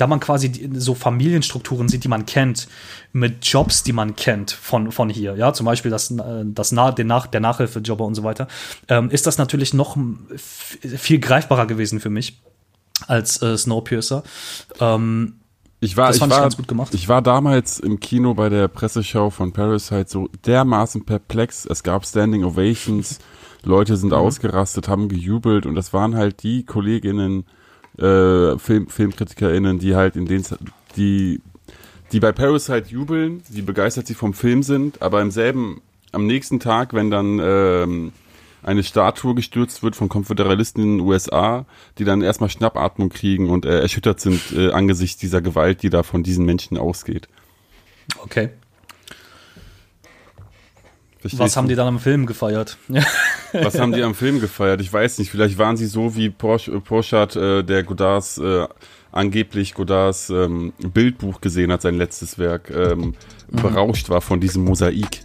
[0.00, 2.68] da man quasi so Familienstrukturen sieht, die man kennt,
[3.12, 7.06] mit Jobs, die man kennt von, von hier, ja, zum Beispiel das, äh, das den
[7.06, 8.48] Nach, der Nachhilfejobber und so weiter,
[8.88, 9.98] ähm, ist das natürlich noch
[10.36, 12.40] viel greifbarer gewesen für mich
[13.06, 14.22] als äh, Snowpiercer.
[14.80, 15.34] Ähm,
[15.80, 20.06] ich war, ich war, ich, ich war damals im Kino bei der Presseschau von Parasite
[20.08, 21.64] so dermaßen perplex.
[21.64, 23.18] Es gab Standing Ovations,
[23.64, 24.16] Leute sind mhm.
[24.16, 27.44] ausgerastet, haben gejubelt und das waren halt die Kolleginnen,
[28.00, 30.44] äh, Film, FilmkritikerInnen, die halt in den,
[30.96, 31.40] die,
[32.12, 35.80] die bei Parasite jubeln, die begeistert sie vom Film sind, aber im selben,
[36.12, 38.12] am nächsten Tag, wenn dann ähm,
[38.62, 41.66] eine Statue gestürzt wird von Konföderalisten in den USA,
[41.98, 46.02] die dann erstmal Schnappatmung kriegen und äh, erschüttert sind äh, angesichts dieser Gewalt, die da
[46.02, 47.28] von diesen Menschen ausgeht.
[48.18, 48.50] Okay.
[51.20, 52.78] Verstehst Was haben die dann am Film gefeiert?
[53.52, 54.80] Was haben die am Film gefeiert?
[54.80, 55.30] Ich weiß nicht.
[55.30, 58.66] Vielleicht waren sie so wie Porsche, äh, Porschat, äh, der Godards äh,
[59.12, 63.14] angeblich Godards ähm, Bildbuch gesehen hat, sein letztes Werk, ähm,
[63.50, 63.62] mhm.
[63.62, 65.20] berauscht war von diesem Mosaik.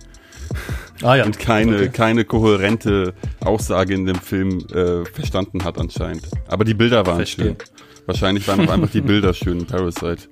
[1.02, 1.26] Ah, ja.
[1.26, 1.90] Und keine, okay.
[1.90, 6.28] keine kohärente Aussage in dem Film äh, verstanden hat anscheinend.
[6.48, 7.46] Aber die Bilder waren Verstehe.
[7.48, 7.58] schön.
[8.06, 10.28] Wahrscheinlich waren auch einfach die Bilder schön in Parasite.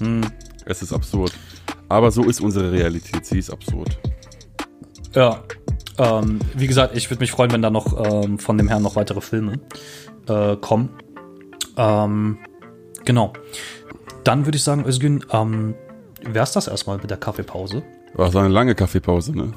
[0.00, 0.22] Mhm.
[0.64, 1.32] Es ist absurd.
[1.88, 3.26] Aber so ist unsere Realität.
[3.26, 3.98] Sie ist absurd.
[5.14, 5.42] Ja.
[5.98, 8.96] Ähm, wie gesagt, ich würde mich freuen, wenn da noch ähm, von dem Herrn noch
[8.96, 9.60] weitere Filme
[10.28, 10.90] äh, kommen.
[11.76, 12.38] Ähm,
[13.04, 13.32] genau.
[14.24, 15.74] Dann würde ich sagen, Özgün, ähm,
[16.22, 17.82] wär's das erstmal mit der Kaffeepause.
[18.14, 19.52] War so eine lange Kaffeepause, ne?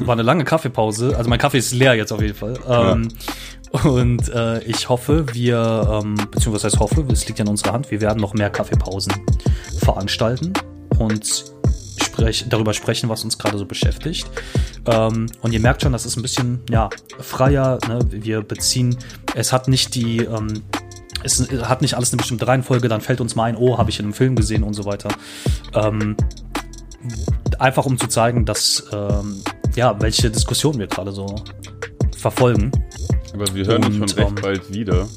[0.00, 1.16] War eine lange Kaffeepause.
[1.16, 2.58] Also mein Kaffee ist leer jetzt auf jeden Fall.
[2.68, 3.08] Ähm,
[3.82, 7.90] Und äh, ich hoffe, wir, ähm, beziehungsweise heißt hoffe, es liegt ja in unserer Hand,
[7.90, 9.12] wir werden noch mehr Kaffeepausen
[9.78, 10.52] veranstalten
[10.98, 11.53] und
[12.14, 14.26] sprech, darüber sprechen, was uns gerade so beschäftigt.
[14.86, 16.88] Ähm, und ihr merkt schon, das ist ein bisschen ja,
[17.18, 17.78] freier.
[17.88, 17.98] Ne?
[18.10, 18.96] Wir beziehen,
[19.34, 20.62] es hat nicht die, ähm,
[21.22, 23.98] es hat nicht alles eine bestimmte Reihenfolge, dann fällt uns mal ein, oh, habe ich
[23.98, 25.08] in einem Film gesehen und so weiter.
[25.74, 26.16] Ähm,
[27.58, 29.42] einfach um zu zeigen, dass ähm,
[29.74, 31.34] ja, welche Diskussion wir gerade so
[32.16, 32.70] verfolgen.
[33.32, 35.08] Aber wir hören uns schon recht ähm, bald wieder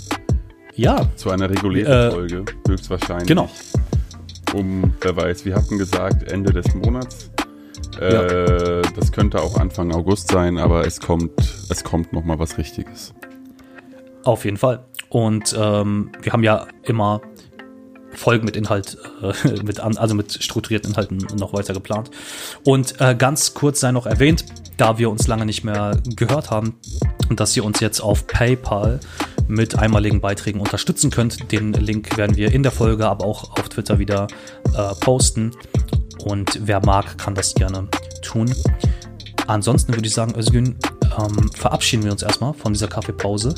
[0.76, 3.28] Ja, zu einer regulären Äh, Folge, höchstwahrscheinlich.
[3.28, 3.50] genau.
[4.54, 7.30] Um, wer weiß, wir hatten gesagt Ende des Monats.
[8.00, 11.32] Äh, Das könnte auch Anfang August sein, aber es kommt,
[11.70, 13.14] es kommt noch mal was Richtiges.
[14.24, 14.86] Auf jeden Fall.
[15.10, 17.22] Und ähm, wir haben ja immer
[18.12, 22.12] Folgen mit Inhalt, äh, mit an, also mit strukturierten Inhalten noch weiter geplant.
[22.64, 24.45] Und äh, ganz kurz sei noch erwähnt,
[24.78, 26.76] da wir uns lange nicht mehr gehört haben,
[27.30, 29.00] dass ihr uns jetzt auf PayPal
[29.48, 31.52] mit einmaligen Beiträgen unterstützen könnt.
[31.52, 34.28] Den Link werden wir in der Folge, aber auch auf Twitter wieder
[34.76, 35.52] äh, posten.
[36.24, 37.88] Und wer mag, kann das gerne
[38.22, 38.54] tun.
[39.48, 40.76] Ansonsten würde ich sagen, Özgün,
[41.18, 43.56] ähm, verabschieden wir uns erstmal von dieser Kaffeepause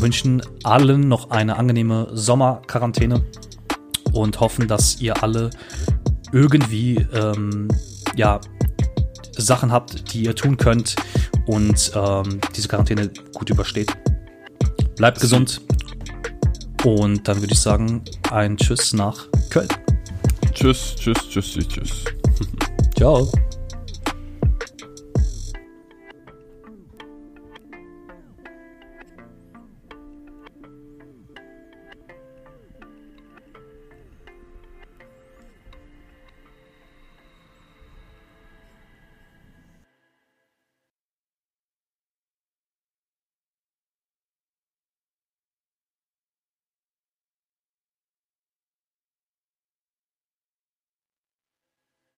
[0.00, 3.24] wünschen allen noch eine angenehme Sommerquarantäne
[4.12, 5.50] und hoffen, dass ihr alle
[6.32, 7.68] irgendwie ähm,
[8.14, 8.40] ja
[9.36, 10.96] Sachen habt, die ihr tun könnt
[11.46, 13.92] und ähm, diese Quarantäne gut übersteht.
[14.96, 15.60] Bleibt gesund
[16.84, 19.68] und dann würde ich sagen ein Tschüss nach Köln.
[20.54, 22.04] Tschüss, tschüss, tschüss, tschüss.
[22.96, 23.30] Ciao.